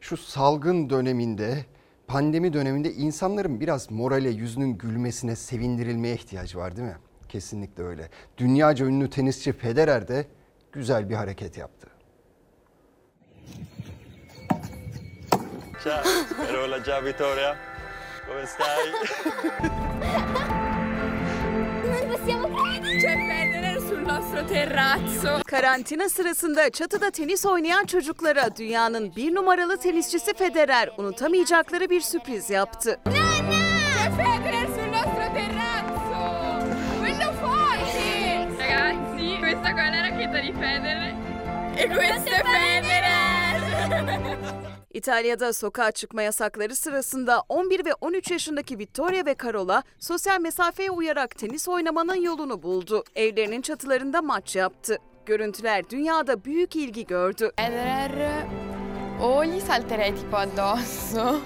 [0.00, 1.66] Şu salgın döneminde,
[2.06, 6.96] pandemi döneminde insanların biraz morale, yüzünün gülmesine, sevindirilmeye ihtiyacı var değil mi?
[7.28, 8.10] Kesinlikle öyle.
[8.38, 10.26] Dünyaca ünlü tenisçi Federer de
[10.72, 11.93] güzel bir hareket yaptı.
[15.84, 16.02] Ciao,
[16.46, 17.54] Carola, ciao Vittoria.
[18.26, 18.90] Come stai?
[21.84, 22.98] Non possiamo credere!
[22.98, 25.40] C'è Federer sul nostro terrazzo.
[25.46, 33.00] Karantina sırasında çatıda tenis oynayan çocuklara dünyanın bir numaralı tenisçisi Federer unutamayacakları bir sürpriz yaptı.
[33.04, 36.60] C'è Federer sul nostro terrazzo!
[37.00, 38.48] Quello forte!
[38.58, 41.14] Ragazzi, questa qua è la racchetta di Federer.
[41.76, 43.62] E questo è Federer!
[44.94, 51.38] İtalya'da sokağa çıkma yasakları sırasında 11 ve 13 yaşındaki Vittoria ve Carola sosyal mesafeye uyarak
[51.38, 53.04] tenis oynamanın yolunu buldu.
[53.14, 54.98] Evlerinin çatılarında maç yaptı.
[55.26, 57.50] Görüntüler dünyada büyük ilgi gördü.
[57.56, 58.46] Federer,
[59.22, 61.40] o gli salterei tipo addosso.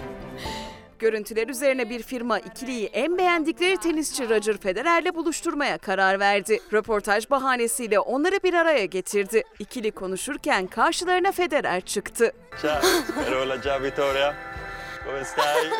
[0.99, 6.61] Görüntüler üzerine bir firma ikiliyi en beğendikleri tenisçi Roger Federer'le buluşturmaya karar verdi.
[6.73, 9.43] Röportaj bahanesiyle onları bir araya getirdi.
[9.59, 12.33] İkili konuşurken karşılarına Federer çıktı.
[12.63, 12.81] Ciao,
[13.25, 14.35] Carola, ciao Vittoria.
[15.05, 15.71] Come stai?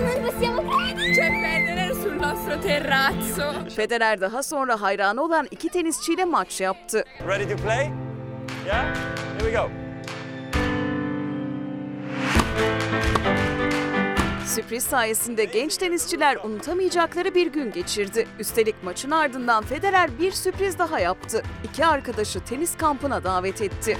[0.00, 1.14] Non possiamo credere!
[1.14, 3.68] C'è Federer sul nostro terrazzo.
[3.76, 7.04] Federer daha sonra hayranı olan iki tenisçiyle maç yaptı.
[7.28, 7.90] Ready to play?
[8.66, 8.84] Yeah?
[9.38, 9.83] Here we go.
[14.46, 18.26] Sürpriz sayesinde genç tenisçiler unutamayacakları bir gün geçirdi.
[18.38, 21.42] Üstelik maçın ardından Federer bir sürpriz daha yaptı.
[21.64, 23.96] İki arkadaşı tenis kampına davet etti.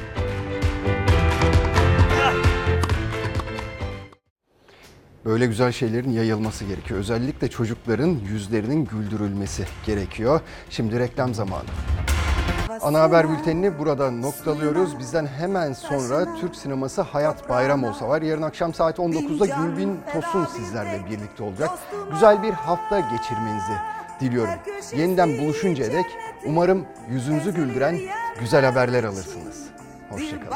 [5.25, 7.01] Böyle güzel şeylerin yayılması gerekiyor.
[7.01, 10.41] Özellikle çocukların yüzlerinin güldürülmesi gerekiyor.
[10.71, 11.69] Şimdi reklam zamanı.
[12.83, 14.99] Ana haber bültenini burada noktalıyoruz.
[14.99, 18.23] Bizden hemen sonra Türk sineması Hayat Bayram olsa var.
[18.23, 21.71] Yarın akşam saat 19'da Gülbin Tosun sizlerle birlikte olacak.
[22.13, 23.73] Güzel bir hafta geçirmenizi
[24.21, 24.55] diliyorum.
[24.97, 26.07] Yeniden buluşuncaya dek
[26.47, 27.99] umarım yüzünüzü güldüren
[28.41, 29.65] güzel haberler alırsınız.
[30.11, 30.51] Hoşçakalın.